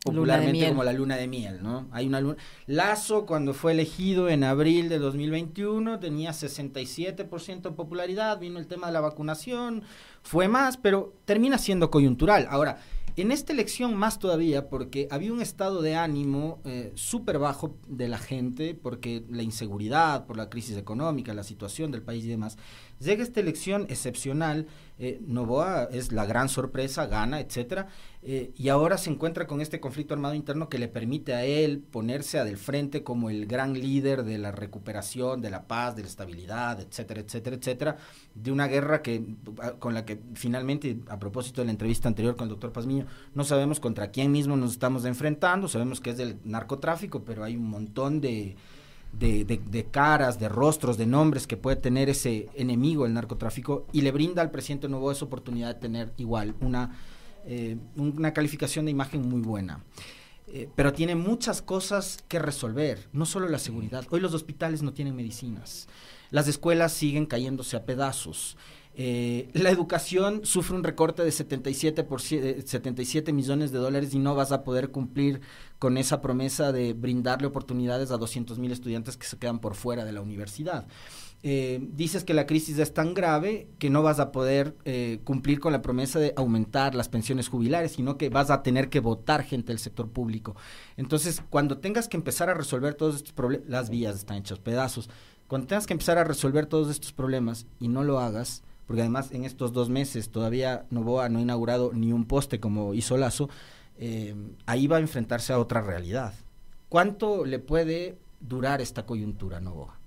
popularmente 0.03 0.67
como 0.67 0.83
la 0.83 0.93
luna 0.93 1.15
de 1.15 1.27
miel, 1.27 1.63
¿no? 1.63 1.87
Hay 1.91 2.07
una 2.07 2.19
luna. 2.19 2.37
Lazo, 2.65 3.25
cuando 3.25 3.53
fue 3.53 3.71
elegido 3.71 4.27
en 4.27 4.43
abril 4.43 4.89
de 4.89 4.99
2021, 4.99 5.99
tenía 5.99 6.31
67% 6.31 7.61
de 7.61 7.71
popularidad, 7.71 8.39
vino 8.39 8.59
el 8.59 8.67
tema 8.67 8.87
de 8.87 8.93
la 8.93 9.01
vacunación, 9.01 9.83
fue 10.23 10.47
más, 10.47 10.77
pero 10.77 11.13
termina 11.25 11.57
siendo 11.57 11.91
coyuntural. 11.91 12.47
Ahora, 12.49 12.79
en 13.15 13.31
esta 13.31 13.53
elección 13.53 13.95
más 13.95 14.17
todavía, 14.17 14.69
porque 14.69 15.07
había 15.11 15.31
un 15.31 15.41
estado 15.41 15.83
de 15.83 15.95
ánimo 15.95 16.59
eh, 16.65 16.91
súper 16.95 17.37
bajo 17.37 17.77
de 17.87 18.07
la 18.07 18.17
gente, 18.17 18.73
porque 18.73 19.23
la 19.29 19.43
inseguridad, 19.43 20.25
por 20.25 20.35
la 20.35 20.49
crisis 20.49 20.77
económica, 20.77 21.31
la 21.35 21.43
situación 21.43 21.91
del 21.91 22.01
país 22.01 22.25
y 22.25 22.29
demás. 22.29 22.57
Llega 22.99 23.21
esta 23.21 23.39
elección 23.39 23.85
excepcional, 23.89 24.65
eh, 24.97 25.19
Novoa 25.27 25.89
es 25.91 26.11
la 26.11 26.25
gran 26.25 26.49
sorpresa, 26.49 27.05
gana, 27.05 27.39
etcétera, 27.39 27.87
eh, 28.23 28.51
y 28.55 28.69
ahora 28.69 28.97
se 28.97 29.11
encuentra 29.11 29.45
con 29.45 29.61
este 29.61 29.79
conflicto 29.79 30.13
armado 30.13 30.33
interno 30.33 30.69
que 30.69 30.79
le 30.79 30.87
permite 30.87 31.33
a 31.33 31.45
él 31.45 31.79
ponerse 31.79 32.39
a 32.39 32.45
del 32.45 32.57
frente 32.57 33.03
como 33.03 33.29
el 33.29 33.45
gran 33.45 33.73
líder 33.73 34.23
de 34.23 34.39
la 34.39 34.51
recuperación, 34.51 35.41
de 35.41 35.51
la 35.51 35.67
paz, 35.67 35.95
de 35.95 36.03
la 36.03 36.07
estabilidad, 36.07 36.79
etcétera, 36.79 37.21
etcétera, 37.21 37.57
etcétera, 37.57 37.97
de 38.33 38.51
una 38.51 38.67
guerra 38.67 39.01
que 39.01 39.35
con 39.79 39.93
la 39.93 40.05
que 40.05 40.12
finalmente, 40.33 40.99
a 41.07 41.19
propósito 41.19 41.61
de 41.61 41.65
la 41.65 41.71
entrevista 41.71 42.07
anterior 42.07 42.35
con 42.35 42.45
el 42.45 42.49
doctor 42.49 42.71
Pazmiño, 42.71 43.05
no 43.33 43.43
sabemos 43.43 43.79
contra 43.79 44.11
quién 44.11 44.31
mismo 44.31 44.57
nos 44.57 44.71
estamos 44.71 45.05
enfrentando, 45.05 45.67
sabemos 45.67 45.99
que 45.99 46.11
es 46.11 46.17
del 46.17 46.37
narcotráfico, 46.43 47.23
pero 47.23 47.43
hay 47.43 47.55
un 47.55 47.69
montón 47.69 48.21
de 48.21 48.55
caras, 49.91 50.39
de 50.39 50.49
rostros, 50.49 50.97
de 50.97 51.05
nombres 51.05 51.47
que 51.47 51.57
puede 51.57 51.77
tener 51.77 52.09
ese 52.09 52.49
enemigo, 52.55 53.05
el 53.05 53.13
narcotráfico, 53.13 53.87
y 53.91 54.01
le 54.01 54.11
brinda 54.11 54.41
al 54.41 54.51
presidente 54.51 54.89
Novoa 54.89 55.13
esa 55.13 55.25
oportunidad 55.25 55.75
de 55.75 55.81
tener 55.81 56.13
igual 56.17 56.55
una, 56.61 56.97
eh, 57.45 57.77
una 57.95 58.33
calificación 58.33 58.85
de 58.85 58.91
imagen 58.91 59.27
muy 59.27 59.41
buena. 59.41 59.83
Eh, 60.47 60.69
pero 60.75 60.93
tiene 60.93 61.15
muchas 61.15 61.61
cosas 61.61 62.23
que 62.27 62.37
resolver, 62.37 63.07
no 63.13 63.25
solo 63.25 63.47
la 63.47 63.59
seguridad. 63.59 64.05
Hoy 64.11 64.19
los 64.19 64.33
hospitales 64.33 64.83
no 64.83 64.93
tienen 64.93 65.15
medicinas, 65.15 65.87
las 66.29 66.47
escuelas 66.47 66.91
siguen 66.91 67.25
cayéndose 67.25 67.77
a 67.77 67.85
pedazos. 67.85 68.57
Eh, 68.95 69.49
la 69.53 69.71
educación 69.71 70.41
sufre 70.45 70.75
un 70.75 70.83
recorte 70.83 71.23
de 71.23 71.31
77, 71.31 72.03
por, 72.03 72.21
77 72.21 73.31
eh, 73.31 73.33
millones 73.33 73.71
de 73.71 73.79
dólares 73.79 74.13
y 74.13 74.19
no 74.19 74.35
vas 74.35 74.51
a 74.51 74.63
poder 74.63 74.91
cumplir 74.91 75.41
con 75.79 75.97
esa 75.97 76.21
promesa 76.21 76.71
de 76.71 76.93
brindarle 76.93 77.47
oportunidades 77.47 78.11
a 78.11 78.17
200 78.17 78.59
mil 78.59 78.71
estudiantes 78.71 79.17
que 79.17 79.25
se 79.25 79.37
quedan 79.37 79.59
por 79.59 79.73
fuera 79.73 80.05
de 80.05 80.11
la 80.11 80.21
universidad. 80.21 80.87
Eh, 81.45 81.89
dices 81.91 82.23
que 82.23 82.33
la 82.33 82.45
crisis 82.45 82.77
es 82.77 82.93
tan 82.93 83.13
grave 83.13 83.67
que 83.77 83.89
no 83.89 84.01
vas 84.01 84.19
a 84.19 84.31
poder 84.31 84.77
cumplir 85.25 85.59
con 85.59 85.73
la 85.73 85.81
promesa 85.81 86.19
de 86.19 86.33
aumentar 86.37 86.95
las 86.95 87.09
pensiones 87.09 87.49
jubilares, 87.49 87.93
sino 87.93 88.17
que 88.17 88.29
vas 88.29 88.49
a 88.49 88.63
tener 88.63 88.89
que 88.89 89.01
votar 89.01 89.43
gente 89.43 89.73
del 89.73 89.79
sector 89.79 90.07
público. 90.07 90.55
Entonces, 90.95 91.41
cuando 91.49 91.79
tengas 91.79 92.07
que 92.07 92.15
empezar 92.15 92.49
a 92.49 92.53
resolver 92.53 92.93
todos 92.93 93.15
estos 93.15 93.33
problemas, 93.33 93.67
las 93.67 93.89
vías 93.89 94.15
están 94.15 94.37
hechas 94.37 94.59
pedazos, 94.59 95.09
cuando 95.47 95.67
tengas 95.67 95.85
que 95.85 95.93
empezar 95.93 96.17
a 96.17 96.23
resolver 96.23 96.65
todos 96.67 96.89
estos 96.89 97.11
problemas 97.11 97.65
y 97.79 97.89
no 97.89 98.03
lo 98.03 98.19
hagas, 98.19 98.63
porque 98.87 99.01
además 99.01 99.31
en 99.31 99.45
estos 99.45 99.73
dos 99.73 99.89
meses 99.89 100.29
todavía 100.29 100.85
Novoa 100.89 101.29
no 101.29 101.39
ha 101.39 101.41
inaugurado 101.41 101.91
ni 101.93 102.11
un 102.11 102.25
poste 102.25 102.59
como 102.59 102.93
hizo 102.93 103.17
Lazo, 103.17 103.49
eh, 103.97 104.35
ahí 104.65 104.87
va 104.87 104.97
a 104.97 104.99
enfrentarse 104.99 105.53
a 105.53 105.59
otra 105.59 105.81
realidad. 105.81 106.33
¿Cuánto 106.89 107.45
le 107.45 107.59
puede 107.59 108.17
durar 108.39 108.81
esta 108.81 109.05
coyuntura 109.05 109.59
Novoa? 109.59 109.97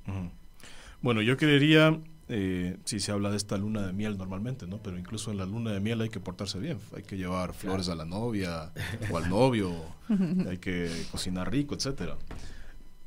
Bueno, 1.01 1.23
yo 1.23 1.37
creería, 1.37 2.01
eh, 2.29 2.77
si 2.85 3.01
se 3.01 3.13
habla 3.13 3.31
de 3.31 3.37
esta 3.37 3.57
luna 3.57 3.87
de 3.87 3.93
miel 3.93 4.19
normalmente, 4.19 4.67
¿no? 4.67 4.79
Pero 4.83 4.99
incluso 4.99 5.31
en 5.31 5.39
la 5.39 5.47
luna 5.47 5.73
de 5.73 5.81
miel 5.81 6.01
hay 6.01 6.11
que 6.11 6.21
portarse 6.21 6.59
bien, 6.59 6.79
hay 6.95 7.03
que 7.03 7.17
llevar 7.17 7.55
flores 7.55 7.89
a 7.89 7.95
la 7.95 8.05
novia 8.05 8.73
o 9.11 9.17
al 9.17 9.29
novio, 9.29 9.73
hay 10.49 10.59
que 10.59 10.91
cocinar 11.11 11.51
rico, 11.51 11.75
etcétera. 11.75 12.17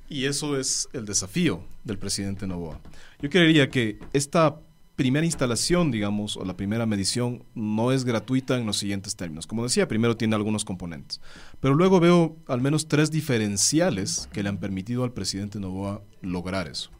Y 0.09 0.25
eso 0.25 0.59
es 0.59 0.89
el 0.91 1.05
desafío 1.05 1.63
del 1.83 1.99
presidente 1.99 2.47
Novoa. 2.47 2.79
Yo 3.21 3.29
creería 3.29 3.69
que 3.69 3.99
esta 4.11 4.59
primera 4.99 5.25
instalación, 5.25 5.91
digamos, 5.91 6.35
o 6.35 6.43
la 6.43 6.57
primera 6.57 6.85
medición 6.85 7.45
no 7.55 7.93
es 7.93 8.03
gratuita 8.03 8.57
en 8.57 8.65
los 8.65 8.75
siguientes 8.75 9.15
términos. 9.15 9.47
Como 9.47 9.63
decía, 9.63 9.87
primero 9.87 10.17
tiene 10.17 10.35
algunos 10.35 10.65
componentes, 10.65 11.21
pero 11.61 11.73
luego 11.73 12.01
veo 12.01 12.35
al 12.49 12.59
menos 12.59 12.89
tres 12.89 13.09
diferenciales 13.09 14.27
que 14.33 14.43
le 14.43 14.49
han 14.49 14.57
permitido 14.57 15.05
al 15.05 15.13
presidente 15.13 15.57
Novoa 15.57 16.01
lograr 16.21 16.67
eso. 16.67 16.91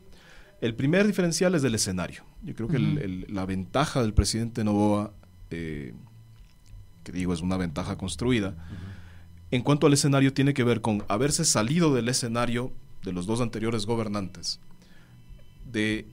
El 0.61 0.75
primer 0.75 1.07
diferencial 1.07 1.55
es 1.55 1.61
del 1.61 1.75
escenario. 1.75 2.23
Yo 2.41 2.55
creo 2.55 2.69
que 2.69 2.79
la 3.27 3.45
ventaja 3.45 4.01
del 4.01 4.13
presidente 4.13 4.63
Novoa, 4.63 5.11
eh, 5.51 5.93
que 7.03 7.11
digo 7.11 7.33
es 7.33 7.41
una 7.41 7.57
ventaja 7.57 7.97
construida, 7.97 8.55
en 9.51 9.61
cuanto 9.61 9.87
al 9.87 9.93
escenario 9.93 10.31
tiene 10.31 10.53
que 10.53 10.63
ver 10.63 10.79
con 10.79 11.03
haberse 11.09 11.43
salido 11.43 11.93
del 11.93 12.07
escenario 12.07 12.71
de 13.03 13.11
los 13.11 13.25
dos 13.25 13.41
anteriores 13.41 13.85
gobernantes, 13.85 14.61
de 15.69 16.07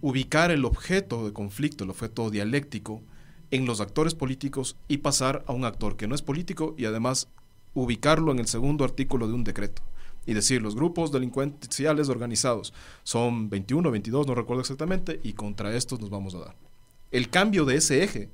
ubicar 0.00 0.50
el 0.50 0.64
objeto 0.64 1.26
de 1.26 1.32
conflicto, 1.32 1.84
el 1.84 1.90
objeto 1.90 2.30
dialéctico, 2.30 3.02
en 3.50 3.66
los 3.66 3.80
actores 3.80 4.14
políticos 4.14 4.76
y 4.88 4.98
pasar 4.98 5.44
a 5.46 5.52
un 5.52 5.64
actor 5.64 5.96
que 5.96 6.06
no 6.06 6.14
es 6.14 6.22
político 6.22 6.74
y 6.78 6.84
además 6.84 7.28
ubicarlo 7.74 8.32
en 8.32 8.38
el 8.38 8.46
segundo 8.46 8.84
artículo 8.84 9.26
de 9.26 9.34
un 9.34 9.44
decreto. 9.44 9.82
Y 10.26 10.34
decir, 10.34 10.62
los 10.62 10.76
grupos 10.76 11.10
delincuenciales 11.12 12.08
organizados 12.08 12.72
son 13.02 13.48
21, 13.48 13.90
22, 13.90 14.26
no 14.26 14.34
recuerdo 14.34 14.60
exactamente, 14.60 15.18
y 15.22 15.32
contra 15.32 15.74
estos 15.74 16.00
nos 16.00 16.10
vamos 16.10 16.34
a 16.34 16.40
dar. 16.40 16.56
El 17.10 17.30
cambio 17.30 17.64
de 17.64 17.76
ese 17.76 18.04
eje 18.04 18.30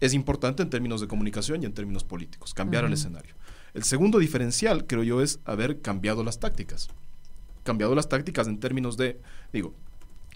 es 0.00 0.12
importante 0.12 0.62
en 0.62 0.70
términos 0.70 1.00
de 1.00 1.08
comunicación 1.08 1.62
y 1.62 1.66
en 1.66 1.72
términos 1.72 2.04
políticos, 2.04 2.52
cambiar 2.52 2.84
el 2.84 2.92
escenario. 2.92 3.34
El 3.74 3.84
segundo 3.84 4.18
diferencial, 4.18 4.86
creo 4.86 5.04
yo, 5.04 5.22
es 5.22 5.38
haber 5.44 5.80
cambiado 5.80 6.24
las 6.24 6.40
tácticas. 6.40 6.88
Cambiado 7.62 7.94
las 7.94 8.08
tácticas 8.08 8.48
en 8.48 8.58
términos 8.58 8.96
de, 8.96 9.20
digo, 9.52 9.74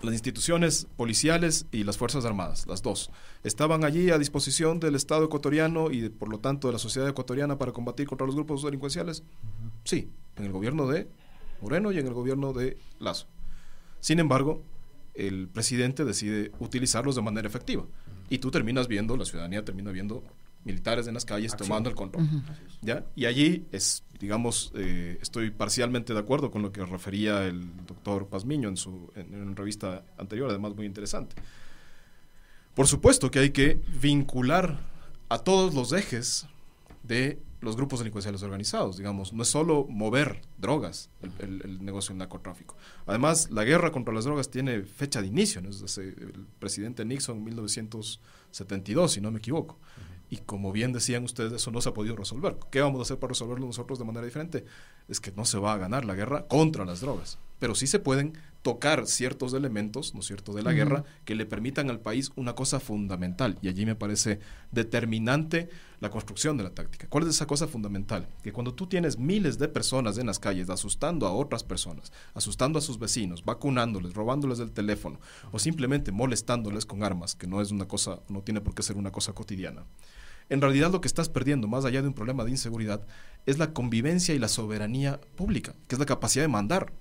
las 0.02 0.12
instituciones 0.12 0.86
policiales 0.96 1.66
y 1.72 1.84
las 1.84 1.96
Fuerzas 1.96 2.24
Armadas, 2.24 2.66
las 2.66 2.82
dos, 2.82 3.10
estaban 3.42 3.84
allí 3.84 4.10
a 4.10 4.18
disposición 4.18 4.80
del 4.80 4.94
Estado 4.94 5.24
ecuatoriano 5.24 5.90
y 5.90 6.08
por 6.08 6.28
lo 6.28 6.38
tanto 6.38 6.68
de 6.68 6.72
la 6.72 6.78
sociedad 6.78 7.08
ecuatoriana 7.08 7.58
para 7.58 7.72
combatir 7.72 8.06
contra 8.06 8.26
los 8.26 8.34
grupos 8.34 8.62
delincuenciales? 8.62 9.22
Sí, 9.84 10.08
en 10.36 10.44
el 10.44 10.52
gobierno 10.52 10.86
de 10.86 11.08
Moreno 11.60 11.92
y 11.92 11.98
en 11.98 12.06
el 12.06 12.14
gobierno 12.14 12.52
de 12.52 12.76
Lazo. 12.98 13.26
Sin 14.00 14.18
embargo, 14.18 14.62
el 15.14 15.48
presidente 15.48 16.04
decide 16.04 16.50
utilizarlos 16.58 17.14
de 17.14 17.22
manera 17.22 17.48
efectiva 17.48 17.84
y 18.28 18.38
tú 18.38 18.50
terminas 18.50 18.88
viendo, 18.88 19.16
la 19.16 19.24
ciudadanía 19.24 19.64
termina 19.64 19.90
viendo 19.92 20.22
militares 20.64 21.06
en 21.06 21.14
las 21.14 21.24
calles 21.24 21.56
tomando 21.56 21.88
el 21.88 21.94
control. 21.94 22.26
¿ya? 22.80 23.04
Y 23.14 23.26
allí 23.26 23.66
es, 23.72 24.04
digamos, 24.18 24.72
eh, 24.74 25.18
estoy 25.20 25.50
parcialmente 25.50 26.12
de 26.12 26.20
acuerdo 26.20 26.50
con 26.50 26.62
lo 26.62 26.72
que 26.72 26.84
refería 26.84 27.44
el 27.44 27.64
doctor 27.86 28.28
Pazmiño 28.28 28.68
en 28.68 28.76
su 28.76 29.10
en, 29.14 29.34
una 29.34 29.54
revista 29.54 30.04
anterior, 30.18 30.50
además 30.50 30.74
muy 30.74 30.86
interesante. 30.86 31.36
Por 32.74 32.86
supuesto 32.86 33.30
que 33.30 33.38
hay 33.38 33.50
que 33.50 33.80
vincular 34.00 34.80
a 35.28 35.38
todos 35.38 35.74
los 35.74 35.92
ejes 35.92 36.46
de 37.02 37.38
los 37.64 37.76
grupos 37.76 38.00
delincuenciales 38.00 38.42
organizados, 38.42 38.98
digamos, 38.98 39.32
no 39.32 39.42
es 39.42 39.48
solo 39.48 39.86
mover 39.88 40.42
drogas, 40.58 41.10
el, 41.38 41.82
negocio 41.82 42.10
del 42.10 42.18
narcotráfico. 42.18 42.76
Además, 43.06 43.50
la 43.50 43.64
guerra 43.64 43.90
contra 43.90 44.12
las 44.12 44.24
drogas 44.24 44.50
tiene 44.50 44.82
fecha 44.82 45.22
de 45.22 45.28
inicio, 45.28 45.62
¿no? 45.62 45.70
desde 45.70 46.08
el 46.08 46.46
presidente 46.58 47.04
Nixon 47.04 47.38
en 47.38 47.44
1972, 47.44 49.12
si 49.12 49.20
no 49.20 49.30
me 49.30 49.38
equivoco. 49.38 49.78
Y 50.34 50.38
como 50.38 50.72
bien 50.72 50.92
decían 50.92 51.22
ustedes, 51.22 51.52
eso 51.52 51.70
no 51.70 51.80
se 51.80 51.90
ha 51.90 51.94
podido 51.94 52.16
resolver. 52.16 52.56
¿Qué 52.72 52.80
vamos 52.80 52.98
a 52.98 53.02
hacer 53.02 53.20
para 53.20 53.28
resolverlo 53.28 53.66
nosotros 53.66 54.00
de 54.00 54.04
manera 54.04 54.26
diferente? 54.26 54.64
Es 55.06 55.20
que 55.20 55.30
no 55.30 55.44
se 55.44 55.58
va 55.58 55.72
a 55.72 55.78
ganar 55.78 56.04
la 56.04 56.16
guerra 56.16 56.48
contra 56.48 56.84
las 56.84 57.00
drogas, 57.00 57.38
pero 57.60 57.76
sí 57.76 57.86
se 57.86 58.00
pueden 58.00 58.36
tocar 58.62 59.06
ciertos 59.06 59.54
elementos, 59.54 60.12
¿no 60.12 60.20
es 60.20 60.26
cierto?, 60.26 60.52
de 60.52 60.64
la 60.64 60.72
guerra 60.72 61.04
que 61.24 61.36
le 61.36 61.46
permitan 61.46 61.88
al 61.88 62.00
país 62.00 62.32
una 62.34 62.56
cosa 62.56 62.80
fundamental. 62.80 63.58
Y 63.62 63.68
allí 63.68 63.86
me 63.86 63.94
parece 63.94 64.40
determinante 64.72 65.68
la 66.00 66.10
construcción 66.10 66.56
de 66.56 66.64
la 66.64 66.70
táctica. 66.70 67.06
¿Cuál 67.08 67.24
es 67.24 67.30
esa 67.30 67.46
cosa 67.46 67.68
fundamental? 67.68 68.26
Que 68.42 68.52
cuando 68.52 68.74
tú 68.74 68.88
tienes 68.88 69.20
miles 69.20 69.56
de 69.58 69.68
personas 69.68 70.18
en 70.18 70.26
las 70.26 70.40
calles 70.40 70.68
asustando 70.68 71.28
a 71.28 71.32
otras 71.32 71.62
personas, 71.62 72.12
asustando 72.32 72.80
a 72.80 72.82
sus 72.82 72.98
vecinos, 72.98 73.44
vacunándoles, 73.44 74.14
robándoles 74.14 74.58
el 74.58 74.72
teléfono 74.72 75.20
o 75.52 75.60
simplemente 75.60 76.10
molestándoles 76.10 76.86
con 76.86 77.04
armas, 77.04 77.36
que 77.36 77.46
no 77.46 77.60
es 77.60 77.70
una 77.70 77.86
cosa, 77.86 78.18
no 78.28 78.42
tiene 78.42 78.60
por 78.60 78.74
qué 78.74 78.82
ser 78.82 78.96
una 78.96 79.12
cosa 79.12 79.32
cotidiana 79.32 79.84
en 80.48 80.60
realidad 80.60 80.92
lo 80.92 81.00
que 81.00 81.08
estás 81.08 81.28
perdiendo, 81.28 81.68
más 81.68 81.84
allá 81.84 82.02
de 82.02 82.08
un 82.08 82.14
problema 82.14 82.44
de 82.44 82.50
inseguridad, 82.50 83.06
es 83.46 83.58
la 83.58 83.72
convivencia 83.72 84.34
y 84.34 84.38
la 84.38 84.48
soberanía 84.48 85.20
pública, 85.36 85.74
que 85.88 85.94
es 85.94 85.98
la 85.98 86.06
capacidad 86.06 86.44
de 86.44 86.48
mandar. 86.48 86.92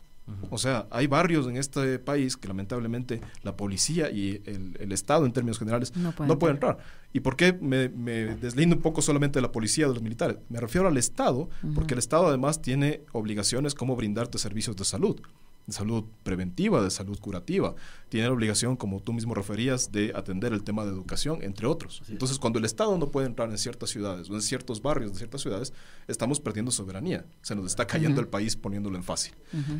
O 0.49 0.57
sea, 0.57 0.87
hay 0.89 1.07
barrios 1.07 1.47
en 1.47 1.57
este 1.57 1.99
país 1.99 2.37
que 2.37 2.47
lamentablemente 2.47 3.19
la 3.43 3.57
policía 3.57 4.09
y 4.09 4.41
el, 4.45 4.91
Estado 4.93 5.25
en 5.25 5.33
términos 5.33 5.59
generales 5.59 5.93
no, 5.97 6.39
pueden 6.39 6.55
entrar. 6.55 6.77
¿Y 7.11 7.19
por 7.19 7.35
qué 7.35 7.51
me, 7.51 7.89
deslindo 7.89 8.77
un 8.77 8.81
poco 8.81 9.01
solamente 9.01 9.39
de 9.39 9.41
la 9.41 9.51
policía, 9.51 9.87
de 9.87 9.93
los 9.93 10.01
militares? 10.01 10.37
Me 10.47 10.61
refiero 10.61 10.87
al 10.87 10.95
Estado, 10.95 11.49
porque 11.75 11.93
el 11.93 11.99
Estado 11.99 12.27
además 12.27 12.61
tiene 12.61 13.01
obligaciones 13.11 13.75
como 13.75 13.97
brindarte 13.97 14.37
servicios 14.37 14.77
de 14.77 14.85
salud 14.85 15.19
de 15.65 15.73
salud 15.73 16.03
preventiva, 16.23 16.81
de 16.81 16.91
salud 16.91 17.17
curativa. 17.19 17.75
Tiene 18.09 18.27
la 18.27 18.33
obligación, 18.33 18.75
como 18.75 19.01
tú 19.01 19.13
mismo 19.13 19.33
referías, 19.33 19.91
de 19.91 20.11
atender 20.15 20.53
el 20.53 20.63
tema 20.63 20.83
de 20.83 20.91
educación, 20.91 21.41
entre 21.41 21.67
otros. 21.67 22.01
Entonces, 22.09 22.37
cuando 22.37 22.59
el 22.59 22.65
Estado 22.65 22.97
no 22.97 23.09
puede 23.09 23.27
entrar 23.27 23.49
en 23.49 23.57
ciertas 23.57 23.89
ciudades 23.89 24.29
o 24.29 24.35
en 24.35 24.41
ciertos 24.41 24.81
barrios 24.81 25.11
de 25.11 25.17
ciertas 25.17 25.41
ciudades, 25.41 25.73
estamos 26.07 26.39
perdiendo 26.39 26.71
soberanía. 26.71 27.25
Se 27.41 27.55
nos 27.55 27.65
está 27.65 27.87
cayendo 27.87 28.19
el 28.19 28.27
país 28.27 28.55
poniéndolo 28.55 28.97
en 28.97 29.03
fácil. 29.03 29.33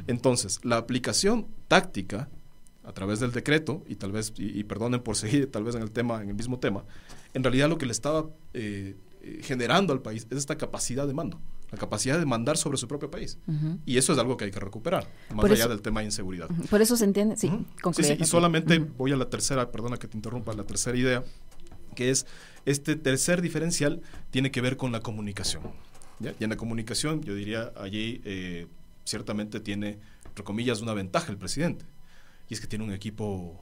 Entonces, 0.07 0.59
la 0.63 0.77
aplicación 0.77 1.47
táctica 1.67 2.29
a 2.83 2.91
través 2.91 3.19
del 3.19 3.31
decreto, 3.31 3.83
y 3.87 3.95
tal 3.95 4.11
vez, 4.11 4.33
y, 4.37 4.63
perdonen 4.65 5.01
por 5.01 5.15
seguir 5.15 5.49
tal 5.49 5.63
vez 5.63 5.75
en 5.75 5.81
el 5.81 5.91
tema, 5.91 6.21
en 6.21 6.29
el 6.29 6.35
mismo 6.35 6.59
tema, 6.59 6.83
en 7.33 7.43
realidad 7.43 7.69
lo 7.69 7.77
que 7.77 7.85
le 7.85 7.93
estaba 7.93 8.29
eh, 8.53 8.95
eh, 9.21 9.39
generando 9.41 9.93
al 9.93 10.01
país 10.01 10.27
es 10.29 10.37
esta 10.37 10.57
capacidad 10.57 11.07
de 11.07 11.13
mando 11.13 11.39
la 11.73 11.79
capacidad 11.79 12.19
de 12.19 12.25
mandar 12.25 12.55
sobre 12.55 12.77
su 12.77 12.87
propio 12.87 13.09
país. 13.09 13.39
Y 13.85 13.97
eso 13.97 14.13
es 14.13 14.19
algo 14.19 14.37
que 14.37 14.45
hay 14.45 14.51
que 14.51 14.59
recuperar, 14.59 15.07
más 15.33 15.49
allá 15.49 15.67
del 15.67 15.81
tema 15.81 16.01
de 16.01 16.05
inseguridad. 16.05 16.47
Por 16.69 16.81
eso 16.81 16.95
se 16.95 17.05
entiende, 17.05 17.35
sí, 17.35 17.49
sí, 17.93 18.17
y 18.19 18.25
solamente 18.25 18.77
voy 18.77 19.11
a 19.11 19.15
la 19.15 19.29
tercera, 19.29 19.71
perdona 19.71 19.97
que 19.97 20.07
te 20.07 20.15
interrumpa, 20.15 20.53
la 20.53 20.65
tercera 20.65 20.95
idea, 20.95 21.23
que 21.95 22.11
es 22.11 22.27
este 22.65 22.95
tercer 22.95 23.41
diferencial 23.41 24.01
tiene 24.29 24.51
que 24.51 24.61
ver 24.61 24.77
con 24.77 24.91
la 24.91 24.99
comunicación. 24.99 25.63
Y 26.39 26.43
en 26.43 26.49
la 26.51 26.57
comunicación, 26.57 27.21
yo 27.23 27.33
diría, 27.33 27.73
allí 27.75 28.21
eh, 28.23 28.67
ciertamente 29.03 29.59
tiene, 29.59 29.97
entre 30.27 30.43
comillas, 30.43 30.81
una 30.81 30.93
ventaja 30.93 31.31
el 31.31 31.37
presidente. 31.37 31.85
Y 32.49 32.53
es 32.53 32.61
que 32.61 32.67
tiene 32.67 32.85
un 32.85 32.93
equipo 32.93 33.59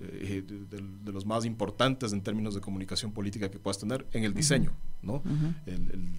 eh, 0.00 0.42
de, 0.46 1.12
los 1.12 1.26
más 1.26 1.44
importantes 1.44 2.14
en 2.14 2.22
términos 2.22 2.54
de 2.54 2.62
comunicación 2.62 3.12
política 3.12 3.50
que 3.50 3.58
puedas 3.58 3.78
tener 3.78 4.06
en 4.12 4.24
el 4.24 4.32
diseño, 4.32 4.72
¿no? 5.02 5.22
el, 5.66 6.12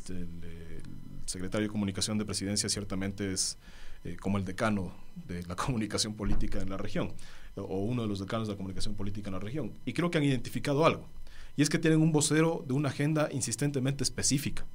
secretario 1.26 1.68
de 1.68 1.72
Comunicación 1.72 2.18
de 2.18 2.26
Presidencia 2.26 2.70
ciertamente 2.70 3.32
es 3.34 3.58
eh, 4.04 4.18
como 4.20 4.38
el 4.38 4.46
decano 4.46 4.94
de 5.28 5.44
la 5.44 5.56
comunicación 5.58 6.16
política 6.16 6.62
en 6.62 6.70
la 6.70 6.78
región, 6.78 7.14
o 7.56 7.80
uno 7.80 8.02
de 8.02 8.08
los 8.08 8.20
decanos 8.20 8.48
de 8.48 8.54
la 8.54 8.58
comunicación 8.58 8.96
política 8.96 9.30
en 9.30 9.34
la 9.34 9.40
región. 9.40 9.74
Y 9.86 9.94
creo 9.94 10.10
que 10.10 10.18
han 10.18 10.24
identificado 10.24 10.86
algo, 10.86 11.08
y 11.56 11.62
es 11.62 11.70
que 11.70 11.78
tienen 11.78 12.02
un 12.02 12.12
vocero 12.12 12.64
de 12.68 12.74
una 12.74 12.90
agenda 12.90 13.30
insistentemente 13.32 14.04
específica. 14.04 14.66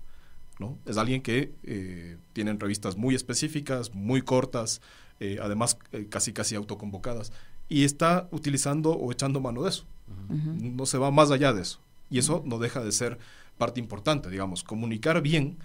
¿no? 0.59 0.79
Es 0.87 0.97
alguien 0.97 1.23
que 1.23 1.53
eh, 1.65 2.17
tiene 2.33 2.51
entrevistas 2.51 2.97
muy 2.97 3.15
específicas, 3.15 3.95
muy 3.95 4.23
cortas, 4.23 4.81
eh, 5.21 5.39
además 5.43 5.79
casi 6.09 6.33
casi 6.33 6.55
autoconvocadas, 6.55 7.33
y 7.69 7.85
está 7.85 8.29
utilizando 8.31 8.93
o 8.93 9.11
echando 9.13 9.41
mano 9.41 9.63
de 9.63 9.71
eso. 9.71 9.87
No 10.29 10.87
se 10.87 10.99
va 10.99 11.11
más 11.11 11.31
allá 11.33 11.53
de 11.53 11.63
eso. 11.63 11.81
Y 12.11 12.19
eso 12.19 12.43
no 12.47 12.59
deja 12.59 12.83
de 12.83 12.93
ser 12.93 13.19
parte 13.59 13.81
importante, 13.81 14.31
digamos. 14.31 14.63
Comunicar 14.63 15.21
bien 15.21 15.59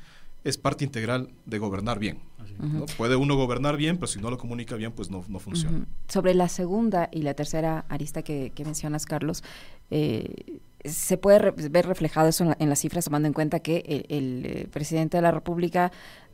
es 0.44 0.58
parte 0.58 0.84
integral 0.84 1.30
de 1.46 1.58
gobernar 1.60 2.00
bien. 2.00 2.20
Puede 2.98 3.16
uno 3.16 3.36
gobernar 3.36 3.78
bien, 3.78 3.98
pero 3.98 4.08
si 4.08 4.20
no 4.20 4.30
lo 4.30 4.38
comunica 4.38 4.76
bien, 4.76 4.92
pues 4.92 5.10
no, 5.10 5.24
no 5.28 5.40
funciona. 5.40 5.86
Sobre 6.08 6.34
la 6.36 6.48
segunda 6.48 7.10
y 7.12 7.24
la 7.24 7.34
tercera 7.34 7.86
arista 7.90 8.22
que, 8.22 8.52
mencionas, 8.64 9.06
Carlos, 9.06 9.44
eh, 9.90 10.60
se 10.84 11.18
puede 11.18 11.52
ver 11.52 11.88
reflejado 11.88 12.28
eso 12.28 12.56
en, 12.58 12.70
las 12.70 12.80
cifras, 12.80 13.06
tomando 13.06 13.28
en 13.28 13.34
cuenta 13.34 13.60
que 13.60 14.06
el, 14.10 14.46
eh, 14.46 14.68
presidente 14.72 15.18
de 15.18 15.22
la 15.22 15.32
República 15.32 15.92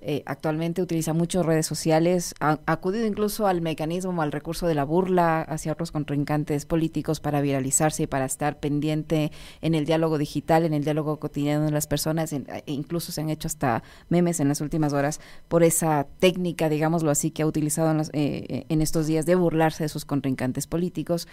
eh, 0.09 0.23
actualmente 0.25 0.81
utiliza 0.81 1.11
muchas 1.11 1.45
redes 1.45 1.65
sociales, 1.65 2.33
ha, 2.39 2.61
acudido 2.65 3.05
incluso 3.05 3.45
al 3.45 3.59
mecanismo, 3.59 4.21
al 4.21 4.31
recurso 4.31 4.65
de 4.65 4.73
la 4.73 4.85
burla 4.85 5.41
hacia 5.41 5.73
otros 5.73 5.91
contrincantes 5.91 6.65
políticos 6.65 7.19
para 7.19 7.41
viralizarse 7.41 8.03
y 8.03 8.07
para 8.07 8.23
estar 8.23 8.57
pendiente 8.57 9.33
en 9.59 9.75
el 9.75 9.83
diálogo 9.83 10.17
digital, 10.17 10.63
en 10.63 10.73
el 10.73 10.85
diálogo 10.85 11.19
cotidiano 11.19 11.65
de 11.65 11.71
las 11.71 11.87
personas, 11.87 12.31
e 12.31 12.63
incluso 12.67 13.11
se 13.11 13.19
han 13.19 13.29
hecho 13.29 13.49
hasta 13.49 13.83
memes 14.07 14.39
en 14.39 14.47
las 14.47 14.61
últimas 14.61 14.93
horas 14.93 15.19
por 15.49 15.61
esa 15.61 16.07
técnica, 16.19 16.69
digámoslo 16.69 17.11
así, 17.11 17.31
que 17.31 17.41
ha 17.43 17.45
utilizado 17.45 17.91
en, 17.91 17.99
eh, 18.13 18.65
en 18.69 18.81
estos 18.81 19.07
días 19.07 19.25
de 19.25 19.35
burlarse 19.35 19.83
de 19.83 19.89
sus 19.89 20.05
contrincantes 20.05 20.67
políticos. 20.67 21.27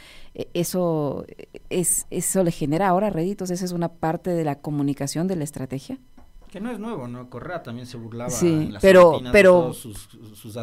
eso, 0.53 1.27
es, 1.71 2.09
eso 2.11 2.43
le 2.43 2.51
genera 2.51 2.89
ahora 2.89 3.11
réditos, 3.11 3.53
esa 3.53 3.67
es 3.67 3.71
una 3.71 3.89
parte 3.89 4.31
de 4.31 4.43
la 4.43 4.57
comunicación 4.57 5.29
de 5.29 5.37
la 5.37 5.45
estrategia. 5.45 6.01
Que 6.55 6.61
no 6.61 6.71
es 6.71 6.79
nuevo, 6.79 7.09
¿no? 7.09 7.29
Correa 7.29 7.65
también 7.65 7.85
se 7.85 7.97
burlaba 7.97 8.31
sí, 8.31 8.73
pero, 8.81 9.21
pero, 9.33 9.73
sus, 9.73 10.09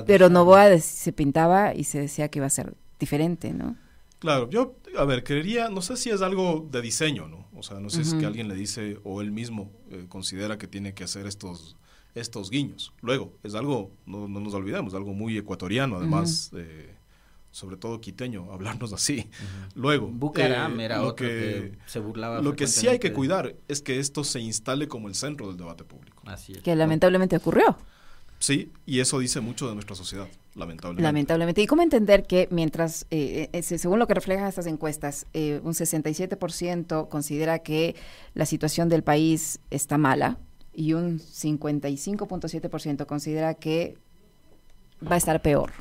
pero 0.07 0.29
Novoa 0.29 0.79
se 0.79 1.11
pintaba 1.11 1.75
y 1.75 1.83
se 1.83 1.99
decía 1.99 2.29
que 2.29 2.39
iba 2.39 2.45
a 2.45 2.49
ser 2.49 2.75
diferente, 2.97 3.51
¿no? 3.51 3.75
Claro, 4.19 4.49
yo, 4.49 4.77
a 4.97 5.03
ver, 5.03 5.25
creería, 5.25 5.67
no 5.67 5.81
sé 5.81 5.97
si 5.97 6.09
es 6.09 6.21
algo 6.21 6.65
de 6.71 6.81
diseño, 6.81 7.27
¿no? 7.27 7.45
O 7.53 7.61
sea, 7.61 7.81
no 7.81 7.89
sé 7.89 8.05
si 8.05 8.11
es 8.11 8.15
que 8.15 8.25
alguien 8.25 8.47
le 8.47 8.55
dice 8.55 9.01
o 9.03 9.19
él 9.19 9.33
mismo 9.33 9.69
eh, 9.89 10.05
considera 10.07 10.57
que 10.57 10.65
tiene 10.65 10.93
que 10.93 11.03
hacer 11.03 11.27
estos, 11.27 11.75
estos 12.15 12.49
guiños. 12.49 12.93
Luego, 13.01 13.33
es 13.43 13.53
algo, 13.53 13.91
no, 14.05 14.29
no 14.29 14.39
nos 14.39 14.53
olvidemos, 14.53 14.93
algo 14.93 15.13
muy 15.13 15.37
ecuatoriano, 15.37 15.97
además, 15.97 16.53
sobre 17.51 17.77
todo 17.77 18.01
quiteño, 18.01 18.47
hablarnos 18.51 18.93
así. 18.93 19.29
Luego, 19.75 20.07
Bucaram 20.07 20.79
eh, 20.79 20.85
era 20.85 21.01
otro 21.01 21.27
que, 21.27 21.77
se 21.85 21.99
burlaba. 21.99 22.41
Lo 22.41 22.55
que 22.55 22.67
sí 22.67 22.87
hay 22.87 22.99
que 22.99 23.13
cuidar 23.13 23.55
es 23.67 23.81
que 23.81 23.99
esto 23.99 24.23
se 24.23 24.39
instale 24.39 24.87
como 24.87 25.07
el 25.07 25.15
centro 25.15 25.47
del 25.47 25.57
debate 25.57 25.83
público. 25.83 26.23
Así 26.25 26.53
es. 26.53 26.59
Que 26.59 26.75
lamentablemente 26.75 27.35
ocurrió. 27.35 27.77
Sí, 28.39 28.71
y 28.87 29.01
eso 29.01 29.19
dice 29.19 29.39
mucho 29.39 29.67
de 29.67 29.75
nuestra 29.75 29.95
sociedad, 29.95 30.27
lamentablemente. 30.55 31.03
Lamentablemente. 31.03 31.61
¿Y 31.61 31.67
cómo 31.67 31.83
entender 31.83 32.25
que 32.25 32.47
mientras, 32.49 33.05
eh, 33.11 33.49
eh, 33.53 33.61
según 33.61 33.99
lo 33.99 34.07
que 34.07 34.15
reflejan 34.15 34.47
estas 34.47 34.65
encuestas, 34.65 35.27
un 35.33 35.73
67% 35.75 37.07
considera 37.07 37.59
que 37.59 37.95
la 38.33 38.47
situación 38.47 38.89
del 38.89 39.03
país 39.03 39.59
está 39.69 39.99
mala 39.99 40.39
y 40.73 40.93
un 40.93 41.19
55.7% 41.19 43.05
considera 43.05 43.53
que 43.53 43.95
va 45.05 45.15
a 45.15 45.17
estar 45.17 45.41
peor? 45.43 45.71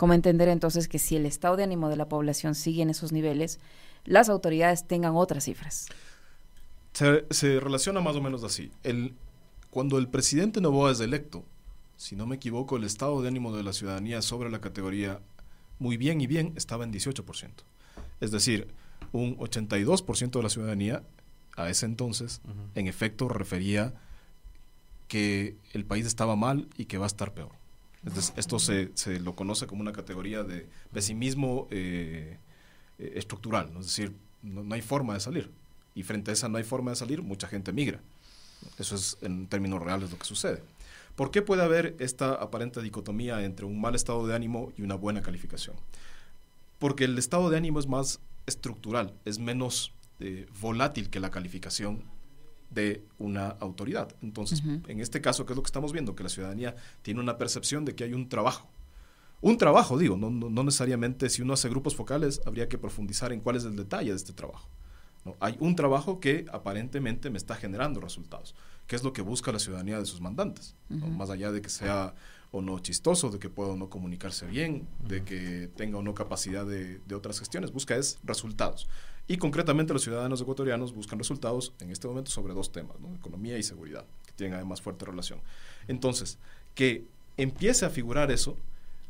¿Cómo 0.00 0.14
entender 0.14 0.48
entonces 0.48 0.88
que 0.88 0.98
si 0.98 1.16
el 1.16 1.26
estado 1.26 1.56
de 1.56 1.64
ánimo 1.64 1.88
de 1.88 1.96
la 1.96 2.08
población 2.08 2.54
sigue 2.54 2.82
en 2.82 2.90
esos 2.90 3.12
niveles, 3.12 3.60
las 4.04 4.28
autoridades 4.28 4.86
tengan 4.86 5.14
otras 5.14 5.44
cifras? 5.44 5.88
Se, 6.92 7.60
relaciona 7.60 8.00
más 8.00 8.16
o 8.16 8.22
menos 8.22 8.42
así. 8.42 8.72
El, 8.82 9.14
cuando 9.70 9.98
el 9.98 10.08
presidente 10.08 10.60
Novoa 10.60 10.92
es 10.92 11.00
electo, 11.00 11.44
si 11.96 12.16
no 12.16 12.26
me 12.26 12.36
equivoco, 12.36 12.76
el 12.76 12.84
estado 12.84 13.20
de 13.20 13.28
ánimo 13.28 13.54
de 13.54 13.62
la 13.62 13.72
ciudadanía 13.72 14.22
sobre 14.22 14.50
la 14.50 14.60
categoría 14.60 15.20
muy 15.78 15.96
bien 15.96 16.20
y 16.20 16.26
bien 16.26 16.54
estaba 16.56 16.84
en 16.84 16.92
18%. 16.92 17.50
Es 18.20 18.30
decir, 18.30 18.68
un 19.12 19.36
82% 19.36 20.30
de 20.30 20.42
la 20.42 20.48
ciudadanía 20.48 21.02
a 21.56 21.68
ese 21.68 21.86
entonces, 21.86 22.40
en 22.74 22.86
efecto, 22.86 23.28
refería 23.28 23.92
que 25.08 25.56
el 25.72 25.84
país 25.84 26.06
estaba 26.06 26.36
mal 26.36 26.68
y 26.78 26.86
que 26.86 26.96
va 26.96 27.04
a 27.04 27.08
estar 27.08 27.34
peor 27.34 27.59
esto 28.36 28.58
se, 28.58 28.90
se, 28.94 29.20
lo 29.20 29.34
conoce 29.34 29.66
como 29.66 29.82
una 29.82 29.92
categoría 29.92 30.42
de 30.42 30.66
pesimismo 30.92 31.68
eh, 31.70 32.38
eh, 32.98 33.12
estructural, 33.16 33.70
es 33.78 33.86
decir, 33.86 34.14
no, 34.42 34.74
hay 34.74 34.82
forma 34.82 35.14
de 35.14 35.20
salir. 35.20 35.50
Y 35.94 36.02
frente 36.02 36.30
a 36.30 36.34
esa 36.34 36.48
no 36.48 36.56
hay 36.56 36.64
forma 36.64 36.92
de 36.92 36.96
salir, 36.96 37.22
mucha 37.22 37.48
gente 37.48 37.72
migra. 37.72 38.00
Eso 38.78 38.94
es 38.94 39.18
en 39.22 39.48
términos 39.48 39.82
reales 39.82 40.10
lo 40.10 40.18
que 40.18 40.24
sucede. 40.24 40.62
¿Por 41.16 41.30
qué 41.30 41.42
puede 41.42 41.62
haber 41.62 41.96
esta 41.98 42.32
aparente 42.32 42.80
dicotomía 42.80 43.44
entre 43.44 43.66
un 43.66 43.80
mal 43.80 43.94
estado 43.94 44.26
de 44.26 44.34
ánimo 44.34 44.72
y 44.76 44.82
una 44.82 44.94
buena 44.94 45.20
calificación? 45.20 45.76
Porque 46.78 47.04
el 47.04 47.18
estado 47.18 47.50
de 47.50 47.58
ánimo 47.58 47.80
es 47.80 47.86
más 47.86 48.20
estructural, 48.46 49.12
es 49.24 49.38
menos 49.38 49.92
eh, 50.20 50.46
volátil 50.60 51.10
que 51.10 51.20
la 51.20 51.30
calificación 51.30 52.02
de 52.70 53.04
una 53.18 53.48
autoridad. 53.48 54.14
Entonces, 54.22 54.62
en 54.64 55.00
este 55.00 55.20
caso, 55.20 55.44
¿qué 55.44 55.52
es 55.52 55.56
lo 55.56 55.62
que 55.62 55.68
estamos 55.68 55.92
viendo? 55.92 56.14
Que 56.14 56.22
la 56.22 56.28
ciudadanía 56.28 56.76
tiene 57.02 57.20
una 57.20 57.36
percepción 57.36 57.84
de 57.84 57.94
que 57.94 58.04
hay 58.04 58.14
un 58.14 58.28
trabajo. 58.28 58.68
Un 59.42 59.56
trabajo, 59.56 59.98
digo, 59.98 60.16
no, 60.16 60.30
no, 60.30 60.62
necesariamente 60.62 61.30
si 61.30 61.42
uno 61.42 61.54
hace 61.54 61.68
grupos 61.68 61.96
focales, 61.96 62.40
habría 62.44 62.68
que 62.68 62.78
profundizar 62.78 63.32
en 63.32 63.40
cuál 63.40 63.56
es 63.56 63.64
el 63.64 63.74
detalle 63.74 64.10
de 64.10 64.16
este 64.16 64.32
trabajo. 64.32 64.68
¿no? 65.24 65.34
Hay 65.40 65.56
un 65.60 65.76
trabajo 65.76 66.20
que 66.20 66.46
aparentemente 66.52 67.30
me 67.30 67.38
está 67.38 67.54
generando 67.54 68.00
resultados, 68.00 68.54
que 68.86 68.96
es 68.96 69.02
lo 69.02 69.12
que 69.12 69.22
busca 69.22 69.50
la 69.50 69.58
ciudadanía 69.58 69.98
de 69.98 70.04
sus 70.04 70.20
mandantes, 70.20 70.76
más 70.88 71.30
allá 71.30 71.52
de 71.52 71.62
que 71.62 71.70
sea 71.70 72.14
o 72.52 72.60
no 72.60 72.80
chistoso, 72.80 73.30
de 73.30 73.38
que 73.38 73.48
pueda 73.48 73.70
o 73.70 73.76
no 73.76 73.88
comunicarse 73.88 74.46
bien, 74.46 74.86
de 75.06 75.22
que 75.22 75.70
tenga 75.74 75.98
o 75.98 76.02
no 76.02 76.14
capacidad 76.14 76.66
de, 76.66 76.98
de 76.98 77.14
otras 77.14 77.38
gestiones, 77.38 77.72
busca 77.72 77.96
es 77.96 78.18
resultados. 78.24 78.88
Y 79.30 79.36
concretamente 79.36 79.92
los 79.92 80.02
ciudadanos 80.02 80.40
ecuatorianos 80.40 80.92
buscan 80.92 81.16
resultados 81.16 81.72
en 81.78 81.92
este 81.92 82.08
momento 82.08 82.32
sobre 82.32 82.52
dos 82.52 82.72
temas, 82.72 82.96
economía 83.16 83.56
y 83.58 83.62
seguridad, 83.62 84.04
que 84.26 84.32
tienen 84.32 84.56
además 84.56 84.82
fuerte 84.82 85.04
relación. 85.04 85.38
Entonces, 85.86 86.36
que 86.74 87.04
empiece 87.36 87.86
a 87.86 87.90
figurar 87.90 88.32
eso 88.32 88.56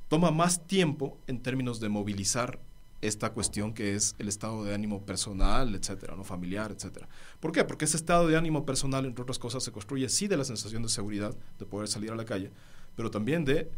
toma 0.08 0.30
más 0.30 0.66
tiempo 0.66 1.16
en 1.26 1.40
términos 1.40 1.80
de 1.80 1.88
movilizar 1.88 2.58
esta 3.00 3.32
cuestión 3.32 3.72
que 3.72 3.94
es 3.94 4.14
el 4.18 4.28
estado 4.28 4.62
de 4.62 4.74
ánimo 4.74 5.00
personal, 5.06 5.74
etcétera, 5.74 6.14
no 6.16 6.22
familiar, 6.22 6.70
etcétera. 6.70 7.08
¿Por 7.40 7.50
qué? 7.50 7.64
Porque 7.64 7.86
ese 7.86 7.96
estado 7.96 8.28
de 8.28 8.36
ánimo 8.36 8.66
personal, 8.66 9.06
entre 9.06 9.22
otras 9.22 9.38
cosas, 9.38 9.64
se 9.64 9.72
construye 9.72 10.06
sí 10.10 10.28
de 10.28 10.36
la 10.36 10.44
sensación 10.44 10.82
de 10.82 10.90
seguridad, 10.90 11.34
de 11.58 11.64
poder 11.64 11.88
salir 11.88 12.10
a 12.10 12.14
la 12.14 12.26
calle, 12.26 12.50
pero 12.94 13.10
también 13.10 13.46
de 13.46 13.70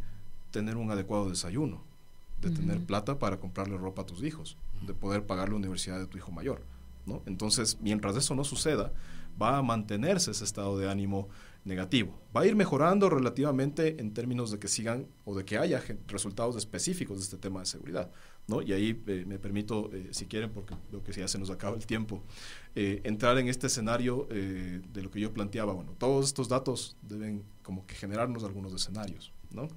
tener 0.51 0.77
un 0.77 0.91
adecuado 0.91 1.31
desayuno, 1.31 1.85
de 2.41 2.51
tener 2.51 2.81
plata 2.81 3.21
para 3.21 3.39
comprarle 3.39 3.77
ropa 3.77 4.03
a 4.03 4.07
tus 4.07 4.25
hijos, 4.25 4.57
de 4.87 4.95
poder 4.95 5.27
pagar 5.27 5.49
la 5.49 5.57
universidad 5.57 5.99
de 5.99 6.07
tu 6.07 6.19
hijo 6.19 6.33
mayor. 6.33 6.65
¿no? 7.07 7.23
Entonces, 7.27 7.79
mientras 7.81 8.17
eso 8.17 8.35
no 8.35 8.45
suceda, 8.45 8.93
va 9.41 9.59
a 9.59 9.63
mantenerse 9.63 10.31
ese 10.31 10.45
estado 10.45 10.79
de 10.79 10.91
ánimo 10.91 11.29
negativo. 11.65 12.21
Va 12.37 12.43
a 12.43 12.47
ir 12.47 12.57
mejorando 12.57 13.09
relativamente 13.09 14.01
en 14.01 14.13
términos 14.13 14.51
de 14.51 14.59
que 14.59 14.69
sigan 14.69 15.07
o 15.25 15.37
de 15.37 15.45
que 15.45 15.59
haya 15.59 15.83
resultados 16.09 16.57
específicos 16.57 17.19
de 17.19 17.25
este 17.25 17.37
tema 17.37 17.61
de 17.61 17.67
seguridad. 17.67 18.11
¿no? 18.49 18.63
Y 18.63 18.73
ahí 18.73 19.01
eh, 19.07 19.25
me 19.27 19.39
permito, 19.39 19.91
eh, 19.93 20.09
si 20.11 20.27
quieren, 20.27 20.51
porque 20.51 20.75
creo 20.89 21.03
que 21.03 21.13
ya 21.13 21.29
se 21.29 21.39
nos 21.39 21.51
acaba 21.51 21.77
el 21.77 21.87
tiempo, 21.87 22.23
eh, 22.75 23.01
entrar 23.05 23.39
en 23.39 23.49
este 23.49 23.69
escenario 23.69 24.27
de 24.29 25.03
lo 25.03 25.11
que 25.11 25.21
yo 25.21 25.33
planteaba. 25.33 25.73
Bueno, 25.73 25.95
todos 25.99 26.27
estos 26.27 26.49
datos 26.49 26.97
deben 27.03 27.45
como 27.63 27.87
que 27.87 27.95
generarnos 27.95 28.43
algunos 28.45 28.73
escenarios. 28.75 29.33
¿no? 29.51 29.69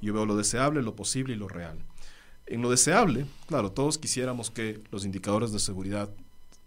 Yo 0.00 0.12
veo 0.14 0.26
lo 0.26 0.36
deseable, 0.36 0.82
lo 0.82 0.94
posible 0.94 1.34
y 1.34 1.36
lo 1.36 1.48
real. 1.48 1.78
En 2.46 2.60
lo 2.60 2.70
deseable, 2.70 3.26
claro, 3.46 3.72
todos 3.72 3.98
quisiéramos 3.98 4.50
que 4.50 4.82
los 4.90 5.04
indicadores 5.04 5.52
de 5.52 5.58
seguridad 5.58 6.10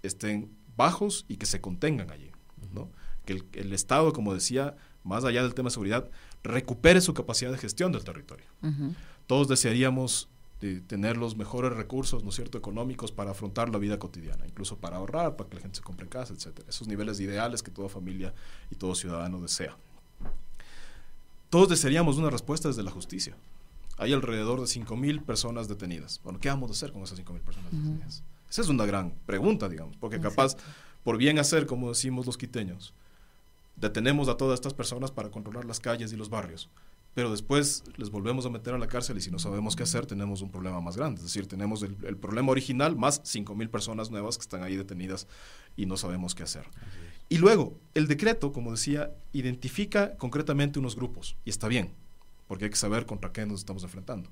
estén 0.04 0.50
bajos 0.78 1.26
y 1.28 1.38
que 1.38 1.46
se 1.46 1.62
contengan 1.62 2.12
allí, 2.12 2.32
¿no? 2.74 2.90
Que 3.26 3.44
el, 3.54 3.74
Estado, 3.74 4.14
como 4.14 4.34
decía, 4.34 4.76
más 5.04 5.26
allá 5.26 5.42
del 5.44 5.54
tema 5.54 5.68
de 5.68 5.74
seguridad, 5.74 6.10
recupere 6.44 7.02
su 7.02 7.14
capacidad 7.14 7.52
de 7.52 7.58
gestión 7.58 7.92
del 7.92 8.04
territorio. 8.04 8.46
Todos 9.28 9.48
desearíamos 9.48 10.30
eh, 10.62 10.82
tener 10.86 11.18
los 11.18 11.36
mejores 11.36 11.74
recursos, 11.74 12.24
¿no 12.24 12.30
es 12.30 12.36
cierto?, 12.36 12.58
económicos 12.58 13.12
para 13.12 13.32
afrontar 13.32 13.70
la 13.70 13.78
vida 13.78 14.00
cotidiana, 14.00 14.46
incluso 14.48 14.78
para 14.78 14.98
ahorrar, 14.98 15.36
para 15.36 15.50
que 15.50 15.56
la 15.56 15.62
gente 15.62 15.78
se 15.78 15.84
compre 15.84 16.08
casa, 16.08 16.34
etcétera. 16.34 16.70
Esos 16.70 16.88
niveles 16.88 17.20
ideales 17.20 17.62
que 17.64 17.72
toda 17.72 17.90
familia 17.90 18.34
y 18.72 18.76
todo 18.76 18.96
ciudadano 18.96 19.42
desea. 19.42 19.76
Todos 21.50 21.70
desearíamos 21.70 22.18
una 22.18 22.30
respuesta 22.30 22.68
desde 22.68 22.84
la 22.84 22.92
justicia 22.92 23.36
hay 23.98 24.14
alrededor 24.14 24.60
de 24.60 24.66
5.000 24.66 25.24
personas 25.24 25.68
detenidas. 25.68 26.20
Bueno, 26.24 26.40
¿qué 26.40 26.50
vamos 26.50 26.70
a 26.70 26.74
hacer 26.74 26.92
con 26.92 27.04
esas 27.04 27.20
5.000 27.20 27.42
personas 27.42 27.72
detenidas? 27.72 28.24
Esa 28.50 28.62
es 28.62 28.70
una 28.70 28.86
gran 28.86 29.12
pregunta, 29.26 29.70
digamos, 29.70 29.98
porque 29.98 30.20
capaz, 30.20 30.56
por 31.04 31.18
bien 31.18 31.40
hacer, 31.40 31.66
como 31.66 31.90
decimos 31.90 32.26
los 32.26 32.38
quiteños, 32.38 32.94
detenemos 33.76 34.30
a 34.30 34.38
todas 34.38 34.56
estas 34.56 34.74
personas 34.74 35.12
para 35.12 35.30
controlar 35.30 35.66
las 35.66 35.80
calles 35.80 36.14
y 36.14 36.16
los 36.16 36.30
barrios, 36.30 36.70
pero 37.14 37.32
después 37.32 37.84
les 37.96 38.10
volvemos 38.10 38.46
a 38.46 38.50
meter 38.50 38.74
a 38.74 38.78
la 38.78 38.88
cárcel 38.88 39.18
y 39.18 39.22
si 39.22 39.32
no 39.32 39.40
sabemos 39.40 39.76
qué 39.76 39.84
hacer, 39.84 40.06
tenemos 40.06 40.42
un 40.42 40.52
problema 40.52 40.82
más 40.82 40.98
grande. 40.98 41.20
Es 41.20 41.28
decir, 41.28 41.48
tenemos 41.48 41.82
el, 41.82 42.18
problema 42.18 42.52
original 42.52 42.98
más 42.98 43.24
5.000 43.24 43.70
personas 43.70 44.12
nuevas 44.12 44.38
que 44.38 44.42
están 44.42 44.64
ahí 44.64 44.76
detenidas 44.76 45.26
y 45.78 45.86
no 45.86 45.96
sabemos 45.96 46.36
qué 46.36 46.44
hacer. 46.44 46.66
Y 47.30 47.38
luego, 47.38 47.80
el 47.94 48.08
decreto, 48.08 48.52
como 48.52 48.72
decía, 48.72 49.16
identifica 49.32 50.18
concretamente 50.18 50.78
unos 50.78 50.96
grupos, 50.96 51.38
y 51.46 51.50
está 51.50 51.68
bien, 51.70 51.94
porque 52.48 52.66
hay 52.66 52.72
que 52.72 52.78
saber 52.78 53.06
contra 53.06 53.32
qué 53.32 53.46
nos 53.46 53.60
estamos 53.60 53.84
enfrentando. 53.84 54.30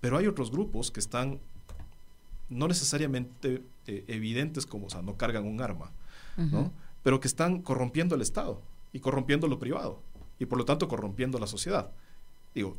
Pero 0.00 0.18
hay 0.18 0.26
otros 0.26 0.50
grupos 0.50 0.90
que 0.90 1.00
están 1.00 1.40
no 2.48 2.68
necesariamente 2.68 3.62
eh, 3.86 4.04
evidentes 4.06 4.66
como, 4.66 4.86
o 4.86 4.90
sea, 4.90 5.02
no 5.02 5.16
cargan 5.16 5.44
un 5.44 5.60
arma, 5.60 5.90
¿no? 6.36 6.72
Pero 7.02 7.20
que 7.20 7.28
están 7.28 7.62
corrompiendo 7.62 8.14
el 8.14 8.20
Estado 8.20 8.60
y 8.92 9.00
corrompiendo 9.00 9.48
lo 9.48 9.58
privado 9.58 10.00
y 10.38 10.46
por 10.46 10.58
lo 10.58 10.64
tanto 10.64 10.88
corrompiendo 10.88 11.38
la 11.38 11.46
sociedad. 11.46 11.90
Digo, 12.54 12.78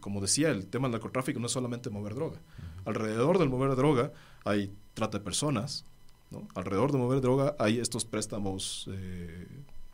como 0.00 0.20
decía, 0.20 0.50
el 0.50 0.66
tema 0.66 0.86
del 0.86 0.92
narcotráfico 0.92 1.40
no 1.40 1.46
es 1.46 1.52
solamente 1.52 1.90
mover 1.90 2.14
droga. 2.14 2.40
Alrededor 2.84 3.38
del 3.38 3.48
mover 3.48 3.74
droga 3.74 4.12
hay 4.44 4.72
trata 4.94 5.18
de 5.18 5.24
personas, 5.24 5.86
¿no? 6.30 6.46
Alrededor 6.54 6.92
de 6.92 6.98
mover 6.98 7.20
droga 7.20 7.56
hay 7.58 7.78
estos 7.78 8.04
préstamos 8.04 8.88
eh, 8.92 9.46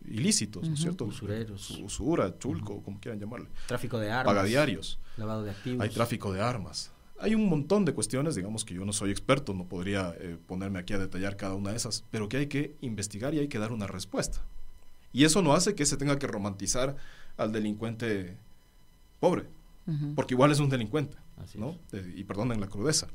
ilícitos, 0.08 0.68
¿no 0.68 0.74
es 0.74 0.80
cierto? 0.80 1.04
Usureros. 1.04 1.70
Usura, 1.82 2.38
chulco, 2.38 2.82
como 2.82 3.00
quieran 3.00 3.20
llamarle. 3.20 3.48
Tráfico 3.66 3.98
de 3.98 4.10
armas. 4.10 4.34
Pagadiarios. 4.34 4.98
Lavado 5.16 5.44
de 5.44 5.50
activos. 5.50 5.80
Hay 5.80 5.90
tráfico 5.90 6.32
de 6.32 6.40
armas. 6.42 6.92
Hay 7.20 7.34
un 7.34 7.48
montón 7.48 7.84
de 7.84 7.94
cuestiones, 7.94 8.34
digamos 8.34 8.64
que 8.64 8.74
yo 8.74 8.84
no 8.84 8.92
soy 8.92 9.10
experto, 9.10 9.54
no 9.54 9.66
podría 9.66 10.14
eh, 10.18 10.36
ponerme 10.46 10.80
aquí 10.80 10.94
a 10.94 10.98
detallar 10.98 11.36
cada 11.36 11.54
una 11.54 11.70
de 11.70 11.76
esas, 11.76 12.04
pero 12.10 12.28
que 12.28 12.38
hay 12.38 12.46
que 12.48 12.76
investigar 12.80 13.34
y 13.34 13.38
hay 13.38 13.48
que 13.48 13.58
dar 13.58 13.72
una 13.72 13.86
respuesta. 13.86 14.42
Y 15.12 15.24
eso 15.24 15.40
no 15.40 15.54
hace 15.54 15.76
que 15.76 15.86
se 15.86 15.96
tenga 15.96 16.18
que 16.18 16.26
romantizar 16.26 16.96
al 17.36 17.52
delincuente 17.52 18.36
pobre, 19.20 19.46
porque 20.16 20.34
igual 20.34 20.50
es 20.50 20.58
un 20.58 20.68
delincuente, 20.68 21.16
¿no? 21.54 21.78
y 22.16 22.24
perdonen 22.24 22.60
la 22.60 22.66
crudeza. 22.66 23.06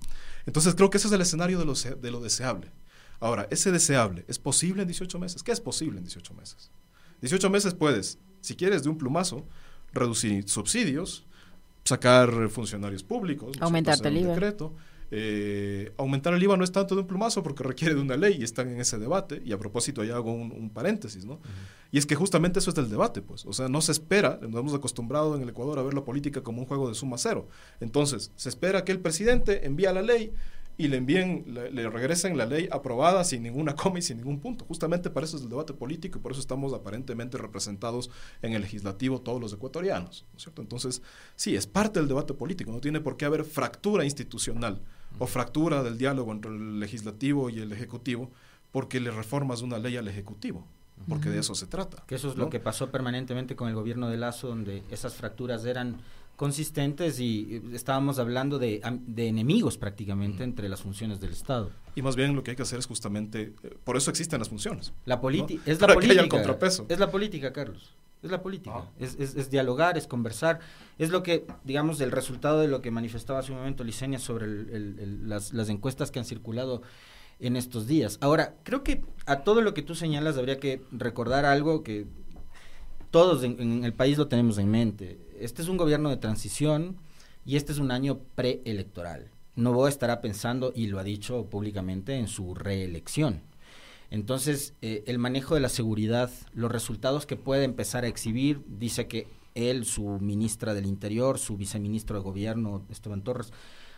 Entonces 0.46 0.76
creo 0.76 0.90
que 0.90 0.98
ese 0.98 1.08
es 1.08 1.14
el 1.14 1.22
escenario 1.22 1.60
de 1.60 1.66
lo, 1.66 1.74
de 1.74 2.12
lo 2.12 2.22
deseable. 2.22 2.72
Ahora, 3.20 3.48
ese 3.52 3.72
deseable, 3.72 4.26
¿es 4.28 4.40
posible 4.40 4.82
en 4.82 4.88
18 4.88 5.20
meses? 5.20 5.44
¿Qué 5.44 5.52
es 5.52 5.60
posible 5.60 5.98
en 5.98 6.04
18 6.04 6.34
meses? 6.34 6.72
18 7.22 7.50
meses 7.50 7.74
puedes, 7.74 8.18
si 8.42 8.56
quieres 8.56 8.84
de 8.84 8.90
un 8.90 8.98
plumazo, 8.98 9.46
reducir 9.94 10.48
subsidios, 10.48 11.26
sacar 11.84 12.50
funcionarios 12.50 13.04
públicos, 13.04 13.58
aumentar 13.60 14.06
el 14.06 14.18
IVA. 14.18 14.34
Decreto, 14.34 14.74
eh, 15.12 15.92
aumentar 15.98 16.34
el 16.34 16.44
IVA 16.44 16.56
no 16.56 16.64
es 16.64 16.72
tanto 16.72 16.94
de 16.94 17.02
un 17.02 17.08
plumazo 17.08 17.42
porque 17.42 17.64
requiere 17.64 17.96
de 17.96 18.02
una 18.02 18.16
ley 18.16 18.38
y 18.40 18.44
están 18.44 18.70
en 18.70 18.80
ese 18.80 18.98
debate. 18.98 19.42
Y 19.44 19.52
a 19.52 19.58
propósito, 19.58 20.02
ahí 20.02 20.12
hago 20.12 20.32
un, 20.32 20.70
paréntesis, 20.70 21.26
¿no? 21.26 21.40
Y 21.92 21.98
es 21.98 22.06
que 22.06 22.16
justamente 22.16 22.60
eso 22.60 22.70
es 22.70 22.76
del 22.76 22.90
debate, 22.90 23.22
pues. 23.22 23.46
O 23.46 23.54
sea, 23.54 23.68
no 23.68 23.82
se 23.82 23.92
espera, 23.92 24.40
nos 24.42 24.60
hemos 24.60 24.74
acostumbrado 24.74 25.36
en 25.36 25.42
el 25.42 25.50
Ecuador 25.50 25.80
a 25.80 25.84
ver 25.84 25.94
la 25.94 26.04
política 26.04 26.42
como 26.42 26.62
un 26.62 26.68
juego 26.68 26.88
de 26.88 26.96
suma 26.96 27.18
cero. 27.18 27.48
Entonces, 27.80 28.32
se 28.36 28.50
espera 28.50 28.86
que 28.86 28.92
el 28.92 29.00
presidente 29.00 29.66
envía 29.66 29.92
la 29.92 30.04
ley, 30.04 30.34
y 30.80 30.88
le 30.88 30.96
envíen, 30.96 31.44
le, 31.46 31.90
regresen 31.90 32.38
la 32.38 32.46
ley 32.46 32.70
aprobada 32.72 33.26
sin 33.26 33.44
ninguna 33.44 33.76
coma 33.76 34.00
y 34.00 34.02
sin 34.02 34.16
ningún 34.16 34.40
punto. 34.40 34.64
Justamente 34.64 35.10
para 35.10 35.26
eso 35.26 35.36
es 35.36 35.44
el 35.44 35.50
debate 35.50 35.74
político 35.74 36.18
y 36.18 36.22
por 36.22 36.32
eso 36.32 36.40
estamos 36.40 36.72
aparentemente 36.72 37.38
representados 37.38 38.10
en 38.42 38.54
el 38.54 38.62
legislativo 38.62 39.20
todos 39.20 39.42
los 39.42 39.52
ecuatorianos, 39.52 40.26
¿no 40.32 40.38
es 40.38 40.44
cierto? 40.44 40.62
Entonces, 40.62 41.02
sí, 41.36 41.54
es 41.54 41.68
parte 41.68 42.00
del 42.00 42.08
debate 42.08 42.34
político, 42.34 42.72
no 42.72 42.80
tiene 42.80 43.02
por 43.02 43.18
qué 43.18 43.26
haber 43.26 43.44
fractura 43.44 44.06
institucional 44.06 44.82
o 45.18 45.28
fractura 45.28 45.84
del 45.84 45.98
diálogo 45.98 46.32
entre 46.32 46.50
el 46.50 46.80
legislativo 46.80 47.50
y 47.50 47.60
el 47.60 47.74
ejecutivo 47.74 48.32
porque 48.72 49.02
le 49.02 49.12
reformas 49.12 49.62
una 49.62 49.80
ley 49.80 49.98
al 49.98 50.08
ejecutivo 50.08 50.66
porque 51.08 51.30
de 51.30 51.40
eso 51.40 51.56
se 51.56 51.68
trata. 51.68 52.04
Que 52.08 52.16
eso 52.16 52.30
es 52.30 52.36
lo 52.36 52.50
que 52.50 52.60
pasó 52.60 52.92
permanentemente 52.92 53.56
con 53.56 53.70
el 53.70 53.76
gobierno 53.76 54.10
de 54.10 54.18
Lazo, 54.18 54.48
donde 54.48 54.84
esas 54.90 55.16
fracturas 55.16 55.66
eran 55.66 55.98
consistentes 56.40 57.20
y 57.20 57.62
estábamos 57.74 58.18
hablando 58.18 58.60
de, 58.60 58.80
enemigos 59.18 59.78
prácticamente 59.78 60.46
entre 60.46 60.70
las 60.70 60.82
funciones 60.82 61.20
del 61.20 61.32
Estado. 61.32 61.70
Y 61.96 62.02
más 62.02 62.16
bien 62.16 62.34
lo 62.34 62.44
que 62.44 62.52
hay 62.52 62.56
que 62.56 62.64
hacer 62.64 62.80
es 62.80 62.86
justamente, 62.86 63.52
eh, 63.62 63.76
por 63.84 63.98
eso 63.98 64.10
existen 64.10 64.40
las 64.40 64.48
funciones. 64.48 64.94
La 65.04 65.20
política, 65.20 65.62
es 65.66 65.82
la 65.82 65.88
política. 65.94 66.24
Es 66.88 66.98
la 66.98 67.12
política, 67.12 67.52
Carlos. 67.52 67.94
Es 68.24 68.32
la 68.32 68.42
política. 68.42 68.74
Ah. 68.74 68.90
Es, 69.02 69.50
dialogar, 69.50 69.98
es 69.98 70.08
conversar. 70.08 70.62
Es 70.98 71.10
lo 71.10 71.24
que, 71.24 71.46
digamos, 71.66 72.00
el 72.00 72.10
resultado 72.10 72.62
de 72.62 72.70
lo 72.70 72.82
que 72.82 72.90
manifestaba 72.90 73.40
hace 73.40 73.52
un 73.52 73.58
momento 73.58 73.84
Licenia 73.84 74.18
sobre 74.18 74.48
las, 74.48 75.52
encuestas 75.68 76.10
que 76.10 76.20
han 76.20 76.26
circulado 76.26 76.84
en 77.42 77.58
estos 77.58 77.86
días. 77.86 78.18
Ahora, 78.22 78.56
creo 78.64 78.82
que 78.82 79.04
a 79.26 79.42
todo 79.42 79.60
lo 79.60 79.74
que 79.74 79.82
tú 79.82 79.94
señalas 79.94 80.38
habría 80.38 80.58
que 80.58 80.84
recordar 80.94 81.44
algo 81.44 81.84
que 81.84 82.08
todos 83.12 83.44
en 83.44 83.84
el 83.84 83.94
país 83.94 84.18
lo 84.18 84.28
tenemos 84.28 84.58
en 84.58 84.70
mente 84.70 85.30
este 85.40 85.62
es 85.62 85.70
un 85.70 85.78
gobierno 85.78 86.10
de 86.10 86.18
transición 86.18 86.98
y 87.46 87.56
este 87.56 87.72
es 87.72 87.80
un 87.80 87.92
año 87.92 88.20
preelectoral. 88.36 89.32
Novoa 89.56 89.90
estará 89.90 90.22
pensando, 90.22 90.72
y 90.76 90.88
lo 90.88 91.00
ha 91.00 91.04
dicho 91.04 91.46
públicamente, 91.50 92.18
en 92.18 92.28
su 92.28 92.54
reelección. 92.54 93.42
Entonces, 94.12 94.74
eh, 94.82 95.04
el 95.08 95.18
manejo 95.18 95.56
de 95.56 95.62
la 95.62 95.70
seguridad, 95.70 96.30
los 96.54 96.72
resultados 96.72 97.26
que 97.26 97.36
puede 97.36 97.64
empezar 97.64 98.04
a 98.04 98.08
exhibir, 98.08 98.64
dice 98.68 99.08
que 99.08 99.28
él, 99.56 99.86
su 99.86 100.20
ministra 100.20 100.74
del 100.74 100.86
Interior, 100.86 101.40
su 101.40 101.58
viceministro 101.58 102.18
de 102.18 102.24
Gobierno, 102.24 102.86
Esteban 102.90 103.24
Torres, 103.24 103.52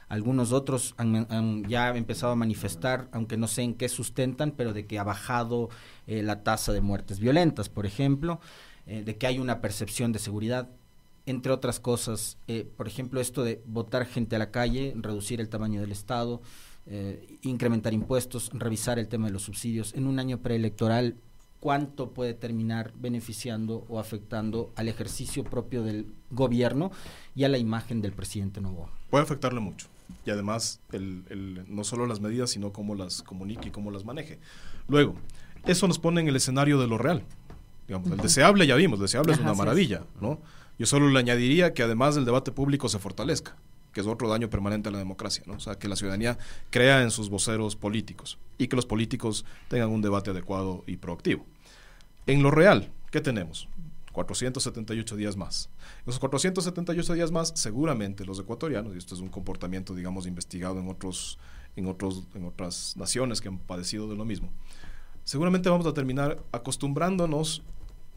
algunos 0.10 0.52
otros 0.52 0.94
han, 0.98 1.64
ya 1.70 1.90
empezado 1.96 2.34
a 2.34 2.36
manifestar, 2.36 3.08
aunque 3.14 3.38
no 3.38 3.48
sé 3.48 3.62
en 3.62 3.76
qué 3.76 3.88
sustentan, 3.88 4.52
pero 4.52 4.74
de 4.74 4.86
que 4.86 5.00
ha 5.00 5.04
bajado 5.04 5.70
eh, 6.06 6.22
la 6.22 6.44
tasa 6.44 6.74
de 6.74 6.82
muertes 6.82 7.20
violentas, 7.20 7.70
por 7.70 7.86
ejemplo, 7.86 8.42
eh, 8.86 9.04
de 9.04 9.18
que 9.18 9.28
hay 9.28 9.40
una 9.40 9.62
percepción 9.62 10.12
de 10.12 10.20
seguridad 10.20 10.70
entre 11.26 11.52
otras 11.52 11.80
cosas, 11.80 12.38
eh, 12.48 12.68
por 12.78 12.88
ejemplo, 12.88 13.22
esto 13.22 13.44
de 13.44 13.62
votar 13.66 14.06
gente 14.06 14.36
a 14.36 14.40
la 14.40 14.52
calle, 14.52 14.94
reducir 14.98 15.40
el 15.40 15.50
tamaño 15.50 15.82
del 15.82 15.92
Estado, 15.92 16.42
eh, 16.88 17.38
incrementar 17.44 17.94
impuestos, 17.94 18.50
revisar 18.54 18.98
el 18.98 19.08
tema 19.08 19.28
de 19.28 19.34
los 19.34 19.44
subsidios. 19.44 19.94
En 19.94 20.08
un 20.08 20.20
año 20.20 20.40
preelectoral, 20.40 21.16
¿cuánto 21.60 22.12
puede 22.12 22.34
terminar 22.34 22.92
beneficiando 22.96 23.86
o 23.88 24.00
afectando 24.00 24.72
al 24.76 24.88
ejercicio 24.88 25.44
propio 25.44 25.84
del 25.84 26.08
gobierno 26.32 26.92
y 27.36 27.44
a 27.44 27.50
la 27.50 27.60
imagen 27.60 28.02
del 28.02 28.14
presidente 28.14 28.62
Novoa? 28.62 28.90
Puede 29.10 29.24
afectarle 29.24 29.60
mucho. 29.60 29.88
Y 30.26 30.32
además, 30.32 30.82
el, 30.92 31.64
no 31.68 31.84
solo 31.84 32.06
las 32.08 32.20
medidas, 32.20 32.50
sino 32.50 32.74
cómo 32.74 32.96
las 32.96 33.22
comunique 33.22 33.70
y 33.70 33.72
cómo 33.72 33.92
las 33.92 34.04
maneje. 34.04 34.40
Luego, 34.88 35.16
eso 35.66 35.88
nos 35.88 36.00
pone 36.00 36.22
en 36.22 36.28
el 36.28 36.36
escenario 36.36 36.80
de 36.80 36.88
lo 36.88 36.98
real. 36.98 37.24
Digamos, 37.92 38.10
el 38.10 38.20
deseable 38.20 38.66
ya 38.66 38.76
vimos, 38.76 39.00
el 39.00 39.02
deseable 39.02 39.34
es 39.34 39.40
una 39.40 39.54
maravilla, 39.54 40.06
¿no? 40.22 40.40
Yo 40.80 40.86
solo 40.86 41.10
le 41.10 41.20
añadiría 41.20 41.74
que 41.74 41.84
además 41.84 42.16
del 42.16 42.24
debate 42.24 42.54
público 42.54 42.88
se 42.88 43.00
fortalezca, 43.00 43.58
que 43.92 44.00
es 44.00 44.08
otro 44.08 44.30
daño 44.30 44.50
permanente 44.50 44.88
a 44.88 44.94
la 44.94 44.98
democracia, 44.98 45.44
¿no? 45.46 45.56
O 45.56 45.60
sea, 45.60 45.76
que 45.76 45.90
la 45.90 45.98
ciudadanía 45.98 46.38
crea 46.70 47.04
en 47.04 47.12
sus 47.12 47.30
voceros 47.30 47.76
políticos 47.76 48.38
y 48.58 48.70
que 48.70 48.78
los 48.78 48.86
políticos 48.86 49.44
tengan 49.68 49.90
un 49.90 50.02
debate 50.02 50.30
adecuado 50.30 50.86
y 50.88 50.96
proactivo. 50.96 51.46
En 52.28 52.42
lo 52.44 52.50
real, 52.50 52.90
¿qué 53.12 53.20
tenemos? 53.20 53.68
478 54.14 55.18
días 55.18 55.36
más. 55.36 55.70
Esos 56.04 56.18
478 56.18 57.14
días 57.14 57.30
más, 57.30 57.52
seguramente 57.58 58.24
los 58.24 58.40
ecuatorianos, 58.40 58.96
y 58.96 59.00
esto 59.00 59.16
es 59.16 59.20
un 59.20 59.28
comportamiento, 59.28 59.94
digamos, 59.94 60.28
investigado 60.28 60.80
en, 60.80 60.88
otros, 60.88 61.38
en, 61.76 61.88
otros, 61.88 62.24
en 62.36 62.46
otras 62.46 62.96
naciones 62.96 63.42
que 63.42 63.50
han 63.50 63.58
padecido 63.58 64.08
de 64.08 64.16
lo 64.16 64.24
mismo, 64.24 64.50
seguramente 65.26 65.70
vamos 65.70 65.86
a 65.88 65.94
terminar 65.94 66.42
acostumbrándonos 66.54 67.64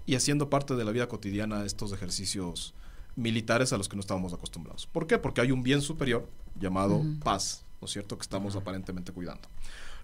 y 0.06 0.14
haciendo 0.14 0.50
parte 0.50 0.74
de 0.74 0.84
la 0.84 0.92
vida 0.92 1.08
cotidiana 1.08 1.64
estos 1.64 1.92
ejercicios 1.92 2.74
militares 3.16 3.72
a 3.72 3.78
los 3.78 3.88
que 3.88 3.96
no 3.96 4.00
estábamos 4.00 4.32
acostumbrados. 4.32 4.86
¿Por 4.86 5.06
qué? 5.06 5.18
Porque 5.18 5.40
hay 5.40 5.52
un 5.52 5.62
bien 5.62 5.80
superior 5.80 6.28
llamado 6.58 7.02
paz, 7.22 7.64
¿no 7.80 7.86
es 7.86 7.92
cierto?, 7.92 8.16
que 8.16 8.22
estamos 8.22 8.56
aparentemente 8.56 9.12
cuidando. 9.12 9.48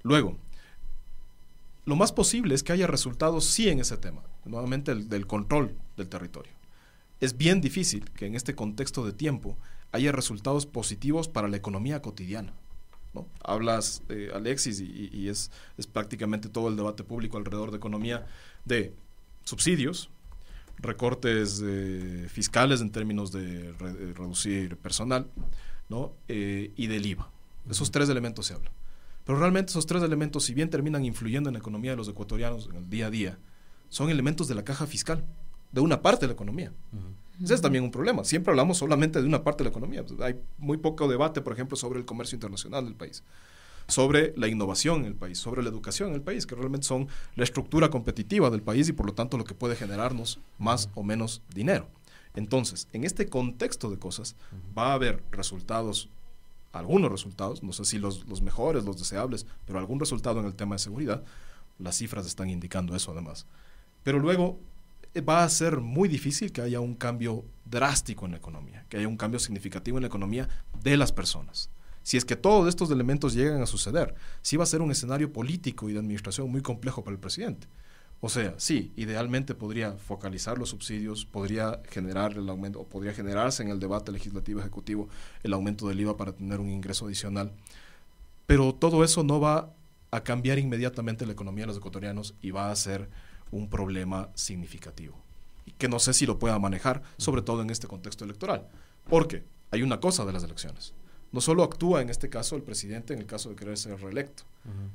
Luego, 0.03 0.37
lo 1.85 1.97
más 1.97 2.13
posible 2.13 2.55
es 2.55 2.63
que 2.63 2.73
haya 2.73 2.87
resultados 2.87 3.45
sí 3.45 3.69
en 3.69 3.81
ese 3.81 3.97
tema, 3.97 4.23
nuevamente 4.45 4.93
el, 4.93 5.09
del 5.09 5.27
control 5.27 5.75
del 5.97 6.09
territorio. 6.09 6.53
Es 7.21 7.37
bien 7.37 7.61
difícil 7.61 8.11
que 8.11 8.27
en 8.27 8.35
este 8.35 8.55
contexto 8.55 9.05
de 9.05 9.13
tiempo 9.13 9.57
haya 9.93 10.13
resultados 10.13 10.67
positivos 10.67 11.29
para 11.29 11.49
la 11.49 11.57
economía 11.57 12.01
cotidiana. 12.01 12.55
¿no? 13.13 13.27
Hablas, 13.43 14.03
eh, 14.09 14.31
Alexis, 14.33 14.81
y, 14.81 15.29
es, 15.29 15.51
es 15.77 15.87
prácticamente 15.87 16.49
todo 16.49 16.69
el 16.69 16.77
debate 16.77 17.03
público 17.03 17.37
alrededor 17.37 17.73
de 17.73 17.79
economía, 17.79 18.27
de 18.65 18.95
subsidios, 19.45 20.11
recortes 20.79 21.63
fiscales 22.29 22.81
en 22.81 22.91
términos 22.91 23.33
de, 23.33 23.73
reducir 24.15 24.77
personal, 24.77 25.27
¿no? 25.89 26.13
Eh, 26.29 26.73
y 26.77 26.87
del 26.87 27.07
IVA. 27.07 27.31
Esos 27.69 27.91
tres 27.91 28.09
elementos 28.09 28.47
se 28.47 28.55
hablan. 28.55 28.73
Pero 29.25 29.39
realmente 29.39 29.71
esos 29.71 29.87
tres 29.87 30.03
elementos, 30.03 30.45
si 30.45 30.55
bien 30.55 30.71
terminan 30.71 31.05
influyendo 31.05 31.51
en 31.51 31.55
la 31.55 31.59
economía 31.61 31.93
de 31.93 31.97
los 31.97 32.09
ecuatorianos 32.09 32.69
en 32.71 32.77
el 32.77 32.91
día 32.91 33.07
a 33.07 33.11
día, 33.11 33.39
son 33.89 34.11
elementos 34.11 34.49
de 34.49 34.55
la 34.55 34.65
caja 34.65 34.87
fiscal, 34.87 35.25
de 35.73 35.81
una 35.81 36.03
parte 36.03 36.23
de 36.23 36.29
la 36.29 36.35
economía. 36.35 36.73
Ese 37.43 37.55
es 37.55 37.61
también 37.61 37.85
un 37.85 37.91
problema. 37.91 38.25
Siempre 38.25 38.51
hablamos 38.51 38.79
solamente 38.79 39.21
de 39.21 39.27
una 39.27 39.45
parte 39.45 39.59
de 39.59 39.71
la 39.71 39.71
economía. 39.71 40.05
Hay 40.21 40.41
muy 40.59 40.79
poco 40.79 41.07
debate, 41.09 41.41
por 41.41 41.53
ejemplo, 41.53 41.77
sobre 41.77 41.99
el 41.99 42.05
comercio 42.05 42.37
internacional 42.37 42.85
del 42.85 42.95
país 42.95 43.23
sobre 43.91 44.33
la 44.37 44.49
innovación 44.49 45.01
en 45.01 45.07
el 45.07 45.15
país, 45.15 45.39
sobre 45.39 45.63
la 45.63 45.69
educación 45.69 46.11
en 46.11 46.15
el 46.17 46.23
país, 46.23 46.47
que 46.47 46.55
realmente 46.55 46.87
son 46.87 47.09
la 47.35 47.45
estructura 47.45 47.91
competitiva 47.91 48.51
del 48.51 48.63
país 48.63 48.89
y 48.89 48.93
por 48.93 49.07
lo 49.07 49.15
tanto 49.15 49.39
lo 49.39 49.45
que 49.45 49.55
puede 49.55 49.77
generarnos 49.77 50.41
más 50.59 50.89
o 50.95 51.03
menos 51.03 51.43
dinero. 51.55 51.89
Entonces, 52.35 52.89
en 52.93 53.05
este 53.05 53.29
contexto 53.29 53.91
de 53.91 53.99
cosas, 53.99 54.37
va 54.77 54.91
a 54.91 54.95
haber 54.95 55.23
resultados, 55.33 56.09
algunos 56.73 57.11
resultados, 57.11 57.63
no 57.63 57.73
sé 57.73 57.85
si 57.85 57.99
los, 57.99 58.27
los 58.29 58.41
mejores, 58.41 58.85
los 58.85 58.99
deseables, 58.99 59.47
pero 59.67 59.79
algún 59.79 59.99
resultado 59.99 60.41
en 60.41 60.47
el 60.47 60.55
tema 60.55 60.77
de 60.77 60.81
seguridad. 60.81 61.25
Las 61.79 61.97
cifras 61.97 62.27
están 62.27 62.49
indicando 62.49 62.95
eso 62.95 63.11
además. 63.11 63.47
Pero 64.05 64.21
luego 64.21 64.59
eh, 65.15 65.21
va 65.21 65.43
a 65.43 65.49
ser 65.49 65.79
muy 65.79 66.09
difícil 66.09 66.53
que 66.53 66.63
haya 66.63 66.79
un 66.79 66.95
cambio 66.95 67.45
drástico 67.65 68.27
en 68.27 68.33
la 68.33 68.39
economía, 68.39 68.87
que 68.89 68.99
haya 68.99 69.09
un 69.09 69.17
cambio 69.17 69.41
significativo 69.41 69.99
en 69.99 70.03
la 70.03 70.09
economía 70.09 70.49
de 70.83 70.97
las 70.97 71.11
personas 71.11 71.71
si 72.11 72.17
es 72.17 72.25
que 72.25 72.35
todos 72.35 72.69
estos 72.69 72.91
elementos 72.91 73.35
llegan 73.35 73.63
a 73.63 73.67
suceder, 73.67 74.17
sí 74.43 74.57
va 74.57 74.65
a 74.65 74.67
ser 74.67 74.83
un 74.83 74.91
escenario 74.91 75.33
político 75.33 75.89
y 75.89 75.93
de 75.93 76.01
administración 76.01 76.51
muy 76.51 76.61
complejo 76.61 77.05
para 77.05 77.15
el 77.15 77.21
presidente. 77.21 77.69
O 78.21 78.29
sea, 78.29 78.53
sí, 78.57 78.93
idealmente 78.97 79.55
podría 79.55 79.93
focalizar 79.93 80.59
los 80.59 80.71
subsidios, 80.71 81.25
podría 81.25 81.81
generar 81.89 82.33
el 82.33 82.49
aumento, 82.49 82.81
o 82.81 82.85
podría 82.85 83.15
generarse 83.15 83.63
en 83.63 83.69
el 83.69 83.79
debate 83.79 84.11
legislativo 84.11 84.59
ejecutivo 84.59 85.09
el 85.45 85.53
aumento 85.53 85.87
del 85.87 86.01
IVA 86.01 86.17
para 86.17 86.33
tener 86.33 86.59
un 86.59 86.71
ingreso 86.71 87.07
adicional. 87.07 87.53
Pero 88.45 88.75
todo 88.75 89.05
eso 89.05 89.23
no 89.23 89.39
va 89.39 89.73
a 90.11 90.25
cambiar 90.25 90.59
inmediatamente 90.59 91.27
la 91.27 91.33
economía 91.35 91.63
de 91.63 91.69
los 91.69 91.77
ecuatorianos 91.77 92.35
y 92.43 92.51
va 92.51 92.73
a 92.73 92.75
ser 92.75 93.09
un 93.53 93.71
problema 93.71 94.31
significativo. 94.35 95.17
Y 95.65 95.71
que 95.71 95.89
no 95.89 96.01
sé 96.01 96.13
si 96.13 96.27
lo 96.27 96.41
pueda 96.41 96.59
manejar, 96.59 97.03
sobre 97.19 97.43
todo 97.43 97.63
en 97.63 97.71
este 97.71 97.87
contexto 97.87 98.25
electoral. 98.25 98.67
Porque 99.09 99.45
hay 99.71 99.85
una 99.85 100.01
cosa 100.01 100.25
de 100.25 100.33
las 100.33 100.43
elecciones 100.43 100.93
no 101.33 101.41
solo 101.41 101.63
actúa 101.63 102.03
en 102.03 102.11
este 102.11 102.29
caso 102.29 102.57
el 102.57 102.63
presidente 102.63 103.13
en 103.13 103.21
el 103.21 103.27
caso 103.27 103.51
de 103.51 103.57
querer 103.57 103.77
ser 103.79 104.01
reelecto, 104.01 104.45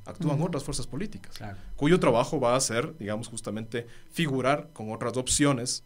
actúan 0.06 0.42
otras 0.42 0.64
fuerzas 0.64 0.88
políticas, 0.88 1.36
cuyo 1.76 2.00
trabajo 2.00 2.40
va 2.40 2.56
a 2.56 2.60
ser, 2.60 2.98
digamos, 2.98 3.28
justamente 3.28 3.88
figurar 4.12 4.70
con 4.74 4.92
otras 4.92 5.18
opciones 5.18 5.84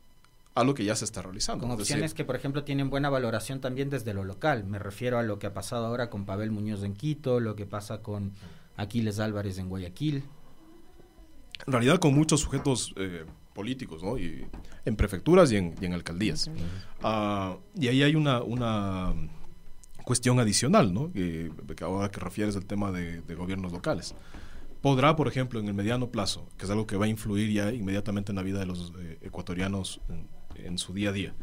a 0.55 0.63
lo 0.63 0.73
que 0.73 0.83
ya 0.83 0.95
se 0.95 1.05
está 1.05 1.21
realizando. 1.21 1.67
Con 1.67 1.71
opciones 1.71 2.13
que, 2.13 2.25
por 2.25 2.35
ejemplo, 2.35 2.63
tienen 2.63 2.89
buena 2.89 3.09
valoración 3.09 3.61
también 3.61 3.89
desde 3.89 4.13
lo 4.13 4.23
local. 4.23 4.65
Me 4.65 4.79
refiero 4.79 5.17
a 5.17 5.23
lo 5.23 5.39
que 5.39 5.47
ha 5.47 5.53
pasado 5.53 5.85
ahora 5.85 6.09
con 6.09 6.25
Pavel 6.25 6.51
Muñoz 6.51 6.83
en 6.83 6.95
Quito, 6.95 7.39
lo 7.39 7.55
que 7.55 7.65
pasa 7.65 8.01
con 8.01 8.33
Aquiles 8.75 9.19
Álvarez 9.19 9.57
en 9.57 9.69
Guayaquil. 9.69 10.23
En 11.65 11.73
realidad 11.73 11.99
con 11.99 12.13
muchos 12.13 12.41
sujetos 12.41 12.93
eh, 12.97 13.25
políticos, 13.53 14.03
¿no? 14.03 14.17
Y 14.17 14.47
en 14.85 14.95
prefecturas 14.95 15.51
y 15.51 15.57
en, 15.57 15.93
alcaldías. 15.93 16.49
Ah, 17.03 17.57
y 17.75 17.87
ahí 17.87 18.03
hay 18.03 18.15
una, 18.15 18.41
una 18.41 19.13
cuestión 20.09 20.39
adicional, 20.39 20.91
¿no? 20.91 21.13
Que, 21.13 21.51
ahora 21.83 22.09
que 22.09 22.19
refieres 22.19 22.55
al 22.55 22.65
tema 22.65 22.91
de, 22.91 23.21
gobiernos 23.35 23.71
locales. 23.71 24.15
Podrá, 24.81 25.15
por 25.15 25.27
ejemplo, 25.27 25.59
en 25.59 25.67
el 25.67 25.75
mediano 25.75 26.09
plazo, 26.09 26.49
que 26.57 26.65
es 26.65 26.71
algo 26.71 26.87
que 26.87 26.97
va 26.97 27.05
a 27.05 27.07
influir 27.07 27.51
ya 27.51 27.71
inmediatamente 27.71 28.31
en 28.31 28.37
la 28.37 28.41
vida 28.41 28.57
de 28.57 28.65
los 28.65 28.91
eh, 28.97 29.19
ecuatorianos 29.21 30.01
en, 30.55 30.79
su 30.79 30.93
día 30.93 31.09
a 31.09 31.11
día, 31.11 31.35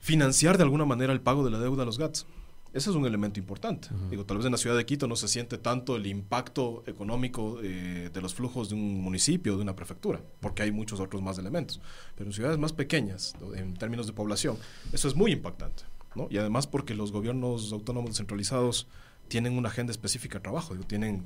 financiar 0.00 0.56
de 0.56 0.64
alguna 0.64 0.86
manera 0.86 1.12
el 1.12 1.20
pago 1.20 1.44
de 1.44 1.52
la 1.52 1.60
deuda 1.60 1.84
a 1.84 1.86
los 1.86 1.98
GATS. 1.98 2.26
Ese 2.72 2.90
es 2.90 2.96
un 2.96 3.06
elemento 3.06 3.38
importante. 3.38 3.90
Digo, 4.10 4.26
tal 4.26 4.38
vez 4.38 4.46
en 4.46 4.52
la 4.52 4.58
ciudad 4.58 4.76
de 4.76 4.84
Quito 4.84 5.06
no 5.06 5.14
se 5.14 5.28
siente 5.28 5.56
tanto 5.56 5.94
el 5.94 6.04
impacto 6.08 6.82
económico 6.88 7.60
eh, 7.62 8.10
de 8.12 8.20
los 8.20 8.34
flujos 8.34 8.70
de 8.70 8.74
un 8.74 9.00
municipio, 9.00 9.54
de 9.54 9.62
una 9.62 9.76
prefectura, 9.76 10.20
porque 10.40 10.64
hay 10.64 10.72
muchos 10.72 10.98
otros 10.98 11.22
más 11.22 11.38
elementos. 11.38 11.80
Pero 12.16 12.28
en 12.28 12.32
ciudades 12.32 12.58
más 12.58 12.72
pequeñas, 12.72 13.34
en 13.54 13.74
términos 13.74 14.08
de 14.08 14.14
población, 14.14 14.58
eso 14.92 15.06
es 15.06 15.14
muy 15.14 15.30
impactante. 15.30 15.84
Y 16.30 16.38
además 16.38 16.66
porque 16.66 16.94
los 16.94 17.12
gobiernos 17.12 17.72
autónomos 17.72 18.10
descentralizados 18.10 18.86
tienen 19.28 19.56
una 19.56 19.68
agenda 19.68 19.90
específica 19.90 20.38
de 20.38 20.42
trabajo, 20.42 20.74
tienen 20.86 21.24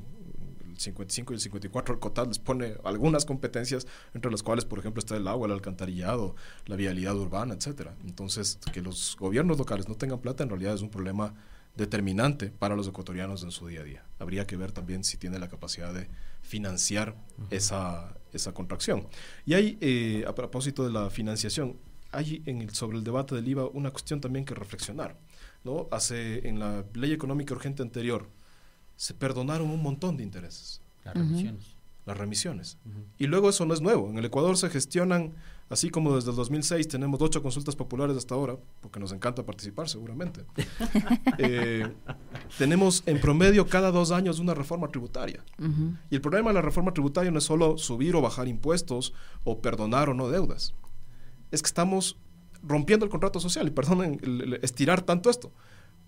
el 0.68 0.78
55 0.78 1.32
y 1.32 1.36
el 1.36 1.40
54 1.40 1.94
el 1.94 2.00
COTAD 2.00 2.28
les 2.28 2.38
pone 2.38 2.74
algunas 2.84 3.24
competencias 3.24 3.86
entre 4.14 4.30
las 4.30 4.42
cuales, 4.42 4.64
por 4.64 4.78
ejemplo, 4.78 5.00
está 5.00 5.16
el 5.16 5.28
agua, 5.28 5.46
el 5.46 5.52
alcantarillado, 5.52 6.34
la 6.66 6.76
vialidad 6.76 7.16
urbana, 7.16 7.54
etcétera. 7.54 7.94
Entonces, 8.04 8.58
que 8.72 8.80
los 8.80 9.16
gobiernos 9.18 9.58
locales 9.58 9.88
no 9.88 9.94
tengan 9.94 10.20
plata 10.20 10.42
en 10.42 10.48
realidad 10.48 10.74
es 10.74 10.82
un 10.82 10.90
problema 10.90 11.34
determinante 11.76 12.50
para 12.50 12.74
los 12.76 12.88
ecuatorianos 12.88 13.42
en 13.42 13.50
su 13.50 13.66
día 13.66 13.80
a 13.80 13.84
día. 13.84 14.04
Habría 14.18 14.46
que 14.46 14.56
ver 14.56 14.72
también 14.72 15.04
si 15.04 15.16
tiene 15.16 15.38
la 15.38 15.48
capacidad 15.48 15.92
de 15.94 16.08
financiar 16.42 17.14
esa, 17.50 18.16
esa 18.32 18.52
contracción. 18.52 19.06
Y 19.46 19.54
hay, 19.54 19.78
eh, 19.80 20.24
a 20.26 20.34
propósito 20.34 20.84
de 20.84 20.90
la 20.90 21.10
financiación, 21.10 21.76
hay 22.12 22.42
en 22.46 22.62
el, 22.62 22.70
sobre 22.70 22.98
el 22.98 23.04
debate 23.04 23.34
del 23.34 23.46
IVA 23.48 23.66
una 23.68 23.90
cuestión 23.90 24.20
también 24.20 24.44
que 24.44 24.54
reflexionar. 24.54 25.16
¿no? 25.64 25.88
Hace, 25.90 26.48
en 26.48 26.58
la 26.58 26.84
ley 26.94 27.12
económica 27.12 27.54
urgente 27.54 27.82
anterior 27.82 28.28
se 28.96 29.14
perdonaron 29.14 29.70
un 29.70 29.82
montón 29.82 30.16
de 30.16 30.22
intereses. 30.22 30.82
Las 31.04 31.14
remisiones. 31.14 31.76
Las 32.06 32.16
remisiones. 32.16 32.78
Y 33.18 33.26
luego 33.26 33.50
eso 33.50 33.64
no 33.66 33.74
es 33.74 33.80
nuevo. 33.80 34.10
En 34.10 34.18
el 34.18 34.24
Ecuador 34.24 34.56
se 34.56 34.68
gestionan, 34.68 35.34
así 35.68 35.90
como 35.90 36.16
desde 36.16 36.30
el 36.30 36.36
2006 36.36 36.88
tenemos 36.88 37.20
ocho 37.22 37.42
consultas 37.42 37.76
populares 37.76 38.16
hasta 38.16 38.34
ahora, 38.34 38.56
porque 38.80 38.98
nos 38.98 39.12
encanta 39.12 39.44
participar 39.44 39.88
seguramente. 39.88 40.44
Eh, 41.38 41.90
tenemos 42.58 43.02
en 43.06 43.18
promedio 43.18 43.66
cada 43.66 43.90
dos 43.90 44.10
años 44.10 44.40
una 44.40 44.52
reforma 44.52 44.88
tributaria. 44.88 45.42
Y 46.10 46.14
el 46.14 46.20
problema 46.20 46.50
de 46.50 46.54
la 46.54 46.62
reforma 46.62 46.92
tributaria 46.92 47.30
no 47.30 47.38
es 47.38 47.44
solo 47.44 47.78
subir 47.78 48.14
o 48.14 48.20
bajar 48.20 48.46
impuestos 48.48 49.14
o 49.44 49.62
perdonar 49.62 50.10
o 50.10 50.14
no 50.14 50.28
deudas 50.28 50.74
es 51.50 51.62
que 51.62 51.66
estamos 51.66 52.16
rompiendo 52.62 53.04
el 53.04 53.10
contrato 53.10 53.40
social, 53.40 53.66
y 53.66 53.70
perdonen 53.70 54.20
estirar 54.62 55.02
tanto 55.02 55.30
esto. 55.30 55.52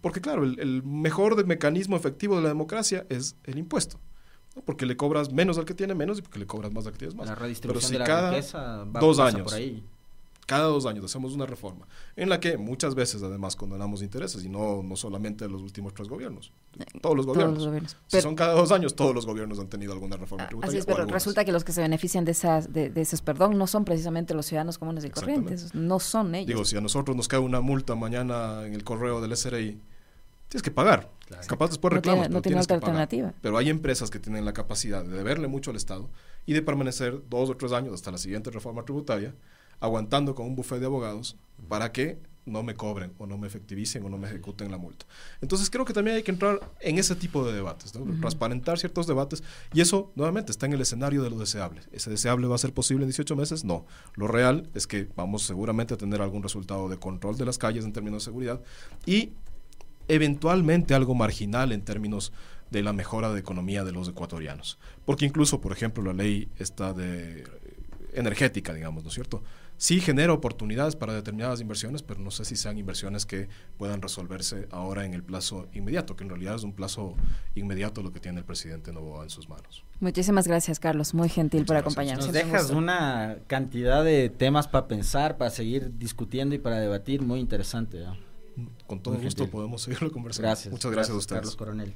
Porque 0.00 0.20
claro, 0.20 0.44
el, 0.44 0.82
mejor 0.82 1.44
mecanismo 1.46 1.96
efectivo 1.96 2.36
de 2.36 2.42
la 2.42 2.48
democracia 2.48 3.06
es 3.08 3.36
el 3.44 3.58
impuesto. 3.58 4.00
Porque 4.64 4.84
le 4.84 4.96
cobras 4.96 5.32
menos 5.32 5.56
al 5.56 5.64
que 5.64 5.74
tiene 5.74 5.94
menos 5.94 6.18
y 6.18 6.22
porque 6.22 6.38
le 6.38 6.46
cobras 6.46 6.72
más 6.72 6.86
al 6.86 6.92
que 6.92 6.98
tiene 6.98 7.14
más. 7.14 7.26
La 7.26 7.34
redistribución 7.34 7.92
de 7.92 7.98
la 8.00 8.04
cada 8.04 8.30
riqueza 8.30 8.84
va, 8.84 9.00
dos 9.00 9.18
años, 9.18 9.44
por 9.44 9.54
ahí 9.54 9.82
cada 10.52 10.64
dos 10.64 10.84
años 10.84 11.06
hacemos 11.06 11.32
una 11.32 11.46
reforma 11.46 11.88
en 12.14 12.28
la 12.28 12.38
que 12.38 12.58
muchas 12.58 12.94
veces 12.94 13.22
además 13.22 13.56
condenamos 13.56 14.02
intereses 14.02 14.44
y 14.44 14.50
no, 14.50 14.82
no 14.82 14.96
solamente 14.96 15.48
los 15.48 15.62
últimos 15.62 15.94
tres 15.94 16.08
gobiernos, 16.08 16.52
todos 17.00 17.16
los 17.16 17.24
gobiernos. 17.24 17.96
Si 18.06 18.20
son 18.20 18.34
cada 18.34 18.52
dos 18.52 18.70
años, 18.70 18.94
todos 18.94 19.14
los 19.14 19.24
gobiernos 19.24 19.58
han 19.58 19.68
tenido 19.68 19.94
alguna 19.94 20.18
reforma 20.18 20.46
tributaria. 20.48 20.68
Así 20.68 20.76
es, 20.76 20.84
pero 20.84 21.06
resulta 21.06 21.46
que 21.46 21.52
los 21.52 21.64
que 21.64 21.72
se 21.72 21.80
benefician 21.80 22.26
de, 22.26 22.32
esas, 22.32 22.70
de, 22.70 22.92
esos 22.96 23.22
perdón 23.22 23.56
no 23.56 23.66
son 23.66 23.86
precisamente 23.86 24.34
los 24.34 24.44
ciudadanos 24.44 24.76
comunes 24.76 25.06
y 25.06 25.08
corrientes, 25.08 25.74
no 25.74 25.98
son 25.98 26.34
ellos. 26.34 26.48
Digo, 26.48 26.64
si 26.66 26.76
a 26.76 26.82
nosotros 26.82 27.16
nos 27.16 27.28
cae 27.28 27.40
una 27.40 27.62
multa 27.62 27.94
mañana 27.94 28.66
en 28.66 28.74
el 28.74 28.84
correo 28.84 29.22
del 29.22 29.34
SRI, 29.34 29.80
tienes 30.48 30.62
que 30.62 30.70
pagar. 30.70 31.08
Capaz 31.46 31.68
después 31.68 31.94
reclamas, 31.94 32.28
no 32.28 32.42
tiene, 32.42 32.60
otra 32.60 32.76
alternativa. 32.76 33.32
Pero 33.40 33.56
hay 33.56 33.70
empresas 33.70 34.10
que 34.10 34.18
tienen 34.18 34.44
la 34.44 34.52
capacidad 34.52 35.02
de 35.02 35.16
deberle 35.16 35.48
mucho 35.48 35.70
al 35.70 35.78
Estado 35.78 36.10
y 36.44 36.52
de 36.52 36.60
permanecer 36.60 37.22
dos 37.30 37.48
o 37.48 37.56
tres 37.56 37.72
años 37.72 37.94
hasta 37.94 38.10
la 38.10 38.18
siguiente 38.18 38.50
reforma 38.50 38.84
tributaria 38.84 39.34
aguantando 39.82 40.34
con 40.34 40.46
un 40.46 40.54
bufete 40.54 40.80
de 40.80 40.86
abogados 40.86 41.36
para 41.68 41.92
que 41.92 42.18
no 42.44 42.62
me 42.62 42.74
cobren 42.74 43.12
o 43.18 43.26
no 43.26 43.38
me 43.38 43.46
efectivicen 43.46 44.04
o 44.04 44.08
no 44.08 44.18
me 44.18 44.28
ejecuten 44.28 44.70
la 44.70 44.78
multa. 44.78 45.06
Entonces 45.40 45.70
creo 45.70 45.84
que 45.84 45.92
también 45.92 46.16
hay 46.16 46.22
que 46.22 46.30
entrar 46.30 46.60
en 46.80 46.98
ese 46.98 47.14
tipo 47.14 47.44
de 47.44 47.52
debates, 47.52 47.92
transparentar 48.20 48.78
ciertos 48.78 49.06
debates 49.06 49.42
y 49.72 49.80
eso 49.80 50.12
nuevamente 50.14 50.50
está 50.50 50.66
en 50.66 50.72
el 50.72 50.80
escenario 50.80 51.22
de 51.22 51.30
lo 51.30 51.38
deseable. 51.38 51.82
¿Ese 51.92 52.10
deseable 52.10 52.46
va 52.46 52.54
a 52.54 52.58
ser 52.58 52.72
posible 52.72 53.04
en 53.04 53.08
18 53.08 53.36
meses? 53.36 53.64
No. 53.64 53.86
Lo 54.14 54.26
real 54.26 54.70
es 54.74 54.86
que 54.86 55.08
vamos 55.16 55.42
seguramente 55.42 55.94
a 55.94 55.96
tener 55.96 56.20
algún 56.22 56.42
resultado 56.42 56.88
de 56.88 56.96
control 56.96 57.36
de 57.36 57.44
las 57.44 57.58
calles 57.58 57.84
en 57.84 57.92
términos 57.92 58.22
de 58.22 58.24
seguridad 58.24 58.60
y 59.06 59.32
eventualmente 60.08 60.94
algo 60.94 61.14
marginal 61.14 61.72
en 61.72 61.82
términos 61.82 62.32
de 62.70 62.82
la 62.82 62.92
mejora 62.92 63.32
de 63.32 63.38
economía 63.40 63.84
de 63.84 63.92
los 63.92 64.08
ecuatorianos. 64.08 64.78
Porque 65.04 65.26
incluso, 65.26 65.60
por 65.60 65.72
ejemplo, 65.72 66.02
la 66.02 66.12
ley 66.12 66.48
está 66.58 66.92
de 66.92 67.44
energética, 68.14 68.72
digamos, 68.74 69.02
¿no 69.04 69.08
es 69.08 69.14
cierto? 69.14 69.42
Sí 69.76 70.00
genera 70.00 70.32
oportunidades 70.32 70.96
para 70.96 71.12
determinadas 71.12 71.60
inversiones, 71.60 72.02
pero 72.02 72.20
no 72.20 72.30
sé 72.30 72.44
si 72.44 72.56
sean 72.56 72.78
inversiones 72.78 73.26
que 73.26 73.48
puedan 73.78 74.02
resolverse 74.02 74.68
ahora 74.70 75.04
en 75.04 75.14
el 75.14 75.22
plazo 75.22 75.68
inmediato, 75.72 76.16
que 76.16 76.24
en 76.24 76.30
realidad 76.30 76.54
es 76.54 76.62
un 76.62 76.72
plazo 76.72 77.14
inmediato 77.54 78.02
lo 78.02 78.12
que 78.12 78.20
tiene 78.20 78.38
el 78.38 78.44
presidente 78.44 78.92
Novoa 78.92 79.24
en 79.24 79.30
sus 79.30 79.48
manos. 79.48 79.84
Muchísimas 80.00 80.46
gracias, 80.46 80.80
Carlos. 80.80 81.14
Muy 81.14 81.28
gentil 81.28 81.64
por 81.64 81.76
acompañarnos. 81.76 82.26
Nos 82.26 82.34
dejas 82.34 82.70
una 82.70 83.38
cantidad 83.46 84.04
de 84.04 84.28
temas 84.30 84.68
para 84.68 84.88
pensar, 84.88 85.36
para 85.36 85.50
seguir 85.50 85.98
discutiendo 85.98 86.54
y 86.54 86.58
para 86.58 86.78
debatir. 86.80 87.22
Muy 87.22 87.40
interesante. 87.40 88.04
Con 88.86 89.00
todo 89.00 89.16
gusto 89.16 89.48
podemos 89.48 89.82
seguirlo 89.82 90.12
conversando. 90.12 90.48
Gracias. 90.48 90.72
Muchas 90.72 90.90
gracias, 90.90 91.14
a 91.14 91.18
ustedes. 91.18 91.40
Carlos 91.40 91.56
Coronel. 91.56 91.94